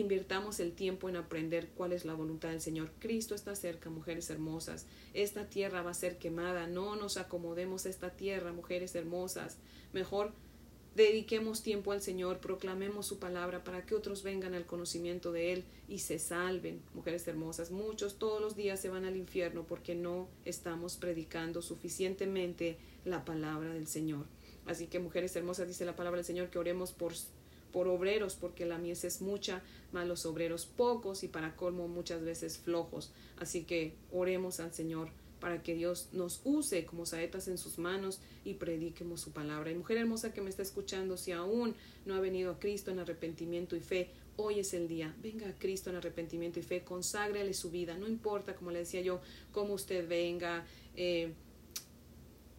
invirtamos 0.00 0.60
el 0.60 0.72
tiempo 0.72 1.08
en 1.08 1.16
aprender 1.16 1.68
cuál 1.76 1.92
es 1.92 2.04
la 2.04 2.14
voluntad 2.14 2.50
del 2.50 2.60
Señor. 2.60 2.90
Cristo 2.98 3.34
está 3.34 3.54
cerca, 3.54 3.90
mujeres 3.90 4.30
hermosas. 4.30 4.86
Esta 5.14 5.48
tierra 5.48 5.82
va 5.82 5.90
a 5.90 5.94
ser 5.94 6.18
quemada. 6.18 6.66
No 6.66 6.96
nos 6.96 7.16
acomodemos 7.16 7.86
a 7.86 7.88
esta 7.88 8.10
tierra, 8.10 8.52
mujeres 8.52 8.94
hermosas. 8.94 9.58
Mejor 9.92 10.32
dediquemos 10.96 11.62
tiempo 11.62 11.92
al 11.92 12.00
Señor, 12.00 12.38
proclamemos 12.38 13.06
su 13.06 13.18
palabra 13.18 13.62
para 13.64 13.84
que 13.84 13.94
otros 13.94 14.22
vengan 14.22 14.54
al 14.54 14.64
conocimiento 14.64 15.30
de 15.30 15.52
Él 15.52 15.64
y 15.88 15.98
se 15.98 16.18
salven, 16.18 16.80
mujeres 16.94 17.28
hermosas. 17.28 17.70
Muchos 17.70 18.18
todos 18.18 18.40
los 18.40 18.56
días 18.56 18.80
se 18.80 18.88
van 18.88 19.04
al 19.04 19.16
infierno 19.16 19.66
porque 19.66 19.94
no 19.94 20.28
estamos 20.46 20.96
predicando 20.96 21.60
suficientemente 21.60 22.78
la 23.04 23.24
palabra 23.24 23.74
del 23.74 23.86
Señor. 23.86 24.26
Así 24.64 24.88
que, 24.88 24.98
mujeres 24.98 25.36
hermosas, 25.36 25.68
dice 25.68 25.84
la 25.84 25.94
palabra 25.94 26.16
del 26.16 26.26
Señor 26.26 26.50
que 26.50 26.58
oremos 26.58 26.92
por 26.92 27.12
por 27.76 27.88
obreros, 27.88 28.36
porque 28.36 28.64
la 28.64 28.78
mies 28.78 29.04
es 29.04 29.20
mucha, 29.20 29.62
más 29.92 30.08
los 30.08 30.24
obreros 30.24 30.64
pocos 30.64 31.22
y 31.24 31.28
para 31.28 31.56
colmo 31.56 31.88
muchas 31.88 32.24
veces 32.24 32.56
flojos. 32.56 33.12
Así 33.36 33.64
que 33.64 33.92
oremos 34.10 34.60
al 34.60 34.72
Señor 34.72 35.10
para 35.40 35.62
que 35.62 35.74
Dios 35.74 36.08
nos 36.12 36.40
use 36.44 36.86
como 36.86 37.04
saetas 37.04 37.48
en 37.48 37.58
sus 37.58 37.76
manos 37.76 38.20
y 38.46 38.54
prediquemos 38.54 39.20
su 39.20 39.32
palabra. 39.32 39.70
Y 39.70 39.74
mujer 39.74 39.98
hermosa 39.98 40.32
que 40.32 40.40
me 40.40 40.48
está 40.48 40.62
escuchando, 40.62 41.18
si 41.18 41.32
aún 41.32 41.74
no 42.06 42.14
ha 42.14 42.20
venido 42.20 42.52
a 42.52 42.58
Cristo 42.58 42.90
en 42.90 42.98
arrepentimiento 42.98 43.76
y 43.76 43.80
fe, 43.80 44.08
hoy 44.36 44.60
es 44.60 44.72
el 44.72 44.88
día. 44.88 45.14
Venga 45.22 45.46
a 45.46 45.58
Cristo 45.58 45.90
en 45.90 45.96
arrepentimiento 45.96 46.58
y 46.58 46.62
fe, 46.62 46.82
conságrale 46.82 47.52
su 47.52 47.70
vida. 47.70 47.98
No 47.98 48.08
importa, 48.08 48.54
como 48.54 48.70
le 48.70 48.78
decía 48.78 49.02
yo, 49.02 49.20
cómo 49.52 49.74
usted 49.74 50.08
venga. 50.08 50.64
Eh, 50.94 51.34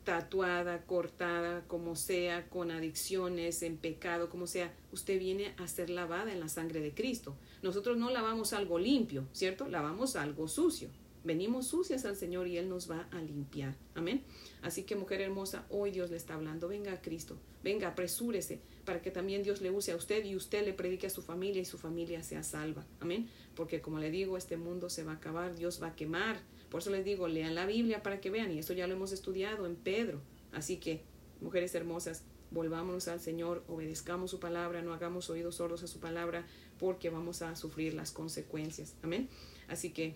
tatuada, 0.08 0.86
cortada, 0.86 1.66
como 1.68 1.98
sea, 1.98 2.48
con 2.48 2.72
adicciones, 2.72 3.62
en 3.62 3.76
pecado, 3.76 4.30
como 4.30 4.48
sea, 4.48 4.74
usted 4.94 5.20
viene 5.20 5.54
a 5.58 5.68
ser 5.68 5.90
lavada 5.90 6.32
en 6.32 6.40
la 6.40 6.48
sangre 6.48 6.80
de 6.80 6.94
Cristo. 6.94 7.36
Nosotros 7.62 7.98
no 7.98 8.10
lavamos 8.10 8.54
algo 8.54 8.80
limpio, 8.80 9.28
¿cierto? 9.34 9.68
Lavamos 9.68 10.16
algo 10.16 10.48
sucio. 10.48 10.88
Venimos 11.26 11.68
sucias 11.68 12.06
al 12.06 12.16
Señor 12.16 12.48
y 12.48 12.56
Él 12.56 12.70
nos 12.70 12.90
va 12.90 13.10
a 13.12 13.22
limpiar. 13.22 13.76
Amén. 13.96 14.24
Así 14.62 14.84
que 14.84 14.96
mujer 14.96 15.20
hermosa, 15.20 15.66
hoy 15.70 15.92
Dios 15.92 16.10
le 16.10 16.16
está 16.16 16.36
hablando. 16.36 16.70
Venga 16.70 16.94
a 16.94 17.02
Cristo, 17.02 17.38
venga, 17.62 17.90
apresúrese 17.90 18.62
para 18.86 19.02
que 19.02 19.12
también 19.12 19.44
Dios 19.44 19.60
le 19.60 19.72
use 19.72 19.92
a 19.92 19.98
usted 19.98 20.24
y 20.24 20.38
usted 20.38 20.64
le 20.64 20.72
predique 20.72 21.08
a 21.08 21.10
su 21.10 21.22
familia 21.22 21.62
y 21.62 21.66
su 21.66 21.78
familia 21.78 22.24
sea 22.24 22.44
salva. 22.44 22.86
Amén. 23.02 23.28
Porque 23.58 23.82
como 23.82 24.00
le 24.00 24.10
digo, 24.10 24.38
este 24.38 24.56
mundo 24.56 24.90
se 24.90 25.04
va 25.04 25.12
a 25.12 25.16
acabar, 25.16 25.54
Dios 25.58 25.84
va 25.84 25.88
a 25.88 25.96
quemar 25.98 26.40
por 26.70 26.82
eso 26.82 26.90
les 26.90 27.06
digo, 27.06 27.28
lean 27.28 27.56
la 27.56 27.66
Biblia 27.66 28.04
para 28.04 28.20
que 28.20 28.30
vean, 28.30 28.52
y 28.52 28.60
esto 28.60 28.74
ya 28.74 28.88
lo 28.88 28.94
hemos 28.94 29.12
estudiado 29.12 29.66
en 29.66 29.76
Pedro. 29.76 30.22
Así 30.52 30.78
que, 30.78 31.02
mujeres 31.42 31.74
hermosas, 31.76 32.24
volvámonos 32.52 33.08
al 33.08 33.20
Señor, 33.20 33.64
obedezcamos 33.68 34.32
su 34.32 34.40
palabra, 34.40 34.82
no 34.82 34.94
hagamos 34.94 35.30
oídos 35.30 35.56
sordos 35.56 35.84
a 35.84 35.88
su 35.88 36.00
palabra, 36.00 36.46
porque 36.80 37.10
vamos 37.10 37.42
a 37.42 37.56
sufrir 37.56 37.94
las 37.94 38.12
consecuencias. 38.12 38.96
Amén. 39.02 39.30
Así 39.68 39.92
que 39.92 40.16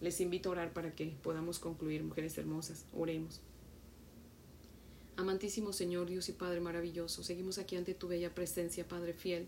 les 0.00 0.20
invito 0.20 0.48
a 0.48 0.52
orar 0.52 0.72
para 0.72 0.94
que 0.94 1.14
podamos 1.22 1.58
concluir, 1.58 2.02
mujeres 2.02 2.36
hermosas. 2.38 2.84
Oremos. 2.92 3.40
Amantísimo 5.16 5.72
Señor, 5.72 6.08
Dios 6.08 6.28
y 6.28 6.32
Padre 6.32 6.60
maravilloso, 6.60 7.22
seguimos 7.22 7.58
aquí 7.58 7.76
ante 7.76 7.94
tu 7.94 8.08
bella 8.08 8.34
presencia, 8.34 8.88
Padre 8.88 9.14
fiel. 9.14 9.46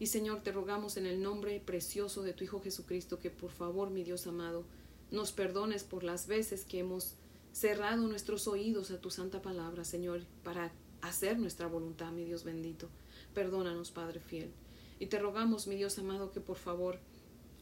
Y 0.00 0.06
Señor, 0.06 0.42
te 0.42 0.50
rogamos 0.50 0.96
en 0.96 1.06
el 1.06 1.22
nombre 1.22 1.60
precioso 1.64 2.22
de 2.22 2.32
tu 2.32 2.44
Hijo 2.44 2.60
Jesucristo 2.60 3.20
que 3.20 3.30
por 3.30 3.50
favor, 3.50 3.90
mi 3.90 4.02
Dios 4.02 4.26
amado, 4.26 4.64
nos 5.10 5.32
perdones 5.32 5.84
por 5.84 6.04
las 6.04 6.26
veces 6.26 6.64
que 6.64 6.80
hemos 6.80 7.14
cerrado 7.52 8.06
nuestros 8.06 8.46
oídos 8.46 8.90
a 8.90 9.00
tu 9.00 9.10
santa 9.10 9.42
palabra, 9.42 9.84
Señor, 9.84 10.22
para 10.44 10.72
hacer 11.00 11.38
nuestra 11.38 11.66
voluntad, 11.66 12.12
mi 12.12 12.24
Dios 12.24 12.44
bendito. 12.44 12.88
Perdónanos, 13.34 13.90
Padre 13.90 14.20
fiel. 14.20 14.50
Y 14.98 15.06
te 15.06 15.18
rogamos, 15.18 15.66
mi 15.66 15.76
Dios 15.76 15.98
amado, 15.98 16.30
que 16.30 16.40
por 16.40 16.56
favor 16.56 16.98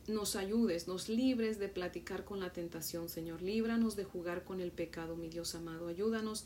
nos 0.07 0.37
ayudes, 0.37 0.87
nos 0.89 1.09
libres 1.09 1.59
de 1.59 1.69
platicar 1.69 2.25
con 2.25 2.41
la 2.41 2.53
tentación, 2.53 3.09
Señor. 3.09 3.43
Líbranos 3.43 3.97
de 3.97 4.05
jugar 4.05 4.45
con 4.45 4.61
el 4.61 4.71
pecado, 4.71 5.17
mi 5.17 5.29
Dios 5.29 5.55
amado. 5.55 5.89
Ayúdanos 5.89 6.45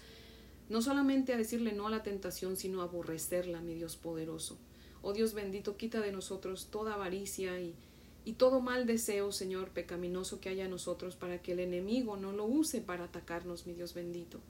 no 0.68 0.82
solamente 0.82 1.32
a 1.32 1.36
decirle 1.36 1.72
no 1.72 1.86
a 1.86 1.90
la 1.90 2.02
tentación, 2.02 2.56
sino 2.56 2.80
a 2.80 2.84
aborrecerla, 2.84 3.60
mi 3.60 3.74
Dios 3.74 3.96
poderoso. 3.96 4.56
Oh 5.02 5.12
Dios 5.12 5.34
bendito, 5.34 5.76
quita 5.76 6.00
de 6.00 6.12
nosotros 6.12 6.68
toda 6.70 6.94
avaricia 6.94 7.60
y 7.60 7.74
y 8.24 8.34
todo 8.34 8.60
mal 8.60 8.86
deseo, 8.86 9.32
Señor, 9.32 9.70
pecaminoso 9.70 10.40
que 10.40 10.48
haya 10.48 10.64
en 10.64 10.70
nosotros 10.70 11.16
para 11.16 11.40
que 11.40 11.52
el 11.52 11.60
enemigo 11.60 12.16
no 12.16 12.32
lo 12.32 12.44
use 12.44 12.80
para 12.80 13.04
atacarnos, 13.04 13.66
mi 13.66 13.72
Dios 13.72 13.94
bendito. 13.94 14.40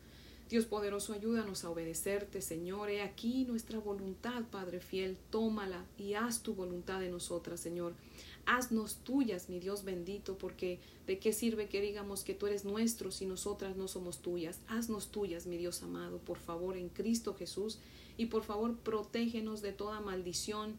Dios 0.50 0.66
poderoso, 0.66 1.12
ayúdanos 1.12 1.64
a 1.64 1.70
obedecerte, 1.70 2.42
Señor. 2.42 2.90
He 2.90 3.02
aquí 3.02 3.44
nuestra 3.44 3.78
voluntad, 3.78 4.42
Padre 4.50 4.80
fiel. 4.80 5.16
Tómala 5.30 5.84
y 5.96 6.14
haz 6.14 6.42
tu 6.42 6.54
voluntad 6.54 7.04
en 7.04 7.12
nosotras, 7.12 7.60
Señor. 7.60 7.94
Haznos 8.46 8.96
tuyas, 9.04 9.48
mi 9.48 9.60
Dios 9.60 9.84
bendito, 9.84 10.36
porque 10.36 10.80
de 11.06 11.20
qué 11.20 11.32
sirve 11.32 11.68
que 11.68 11.80
digamos 11.80 12.24
que 12.24 12.34
tú 12.34 12.48
eres 12.48 12.64
nuestro 12.64 13.12
si 13.12 13.26
nosotras 13.26 13.76
no 13.76 13.86
somos 13.86 14.22
tuyas. 14.22 14.58
Haznos 14.66 15.12
tuyas, 15.12 15.46
mi 15.46 15.56
Dios 15.56 15.84
amado, 15.84 16.18
por 16.18 16.38
favor, 16.38 16.76
en 16.76 16.88
Cristo 16.88 17.34
Jesús. 17.34 17.78
Y 18.16 18.26
por 18.26 18.42
favor, 18.42 18.76
protégenos 18.76 19.62
de 19.62 19.72
toda 19.72 20.00
maldición, 20.00 20.74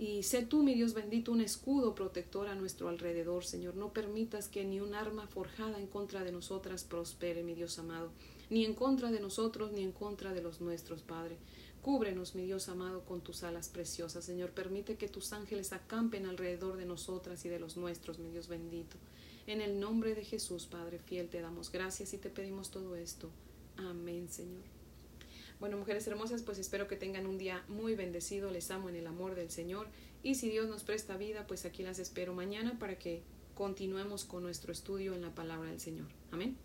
Y 0.00 0.22
sé 0.22 0.46
tú, 0.46 0.62
mi 0.62 0.72
Dios 0.72 0.94
bendito, 0.94 1.30
un 1.30 1.42
escudo 1.42 1.94
protector 1.94 2.48
a 2.48 2.54
nuestro 2.54 2.88
alrededor, 2.88 3.44
Señor. 3.44 3.76
No 3.76 3.92
permitas 3.92 4.48
que 4.48 4.64
ni 4.64 4.80
un 4.80 4.94
arma 4.94 5.26
forjada 5.26 5.78
en 5.78 5.86
contra 5.86 6.24
de 6.24 6.32
nosotras 6.32 6.84
prospere, 6.84 7.42
mi 7.42 7.52
Dios 7.52 7.78
amado, 7.78 8.10
ni 8.48 8.64
en 8.64 8.72
contra 8.72 9.10
de 9.10 9.20
nosotros, 9.20 9.72
ni 9.72 9.82
en 9.82 9.92
contra 9.92 10.32
de 10.32 10.40
los 10.40 10.62
nuestros, 10.62 11.02
Padre. 11.02 11.36
Cúbrenos, 11.82 12.34
mi 12.34 12.46
Dios 12.46 12.70
amado, 12.70 13.04
con 13.04 13.20
tus 13.20 13.42
alas 13.42 13.68
preciosas, 13.68 14.24
Señor. 14.24 14.52
Permite 14.52 14.96
que 14.96 15.06
tus 15.06 15.34
ángeles 15.34 15.74
acampen 15.74 16.24
alrededor 16.24 16.78
de 16.78 16.86
nosotras 16.86 17.44
y 17.44 17.50
de 17.50 17.60
los 17.60 17.76
nuestros, 17.76 18.18
mi 18.18 18.30
Dios 18.30 18.48
bendito. 18.48 18.96
En 19.46 19.60
el 19.60 19.78
nombre 19.78 20.14
de 20.14 20.24
Jesús, 20.24 20.64
Padre 20.64 20.98
fiel, 20.98 21.28
te 21.28 21.42
damos 21.42 21.70
gracias 21.70 22.14
y 22.14 22.16
te 22.16 22.30
pedimos 22.30 22.70
todo 22.70 22.96
esto. 22.96 23.28
Amén, 23.76 24.30
Señor. 24.30 24.79
Bueno, 25.60 25.76
mujeres 25.76 26.06
hermosas, 26.06 26.42
pues 26.42 26.58
espero 26.58 26.88
que 26.88 26.96
tengan 26.96 27.26
un 27.26 27.36
día 27.36 27.62
muy 27.68 27.94
bendecido. 27.94 28.50
Les 28.50 28.70
amo 28.70 28.88
en 28.88 28.96
el 28.96 29.06
amor 29.06 29.34
del 29.34 29.50
Señor. 29.50 29.88
Y 30.22 30.34
si 30.36 30.48
Dios 30.48 30.68
nos 30.68 30.84
presta 30.84 31.18
vida, 31.18 31.46
pues 31.46 31.66
aquí 31.66 31.82
las 31.82 31.98
espero 31.98 32.32
mañana 32.32 32.78
para 32.78 32.98
que 32.98 33.22
continuemos 33.54 34.24
con 34.24 34.42
nuestro 34.42 34.72
estudio 34.72 35.14
en 35.14 35.20
la 35.20 35.34
palabra 35.34 35.68
del 35.68 35.80
Señor. 35.80 36.06
Amén. 36.30 36.56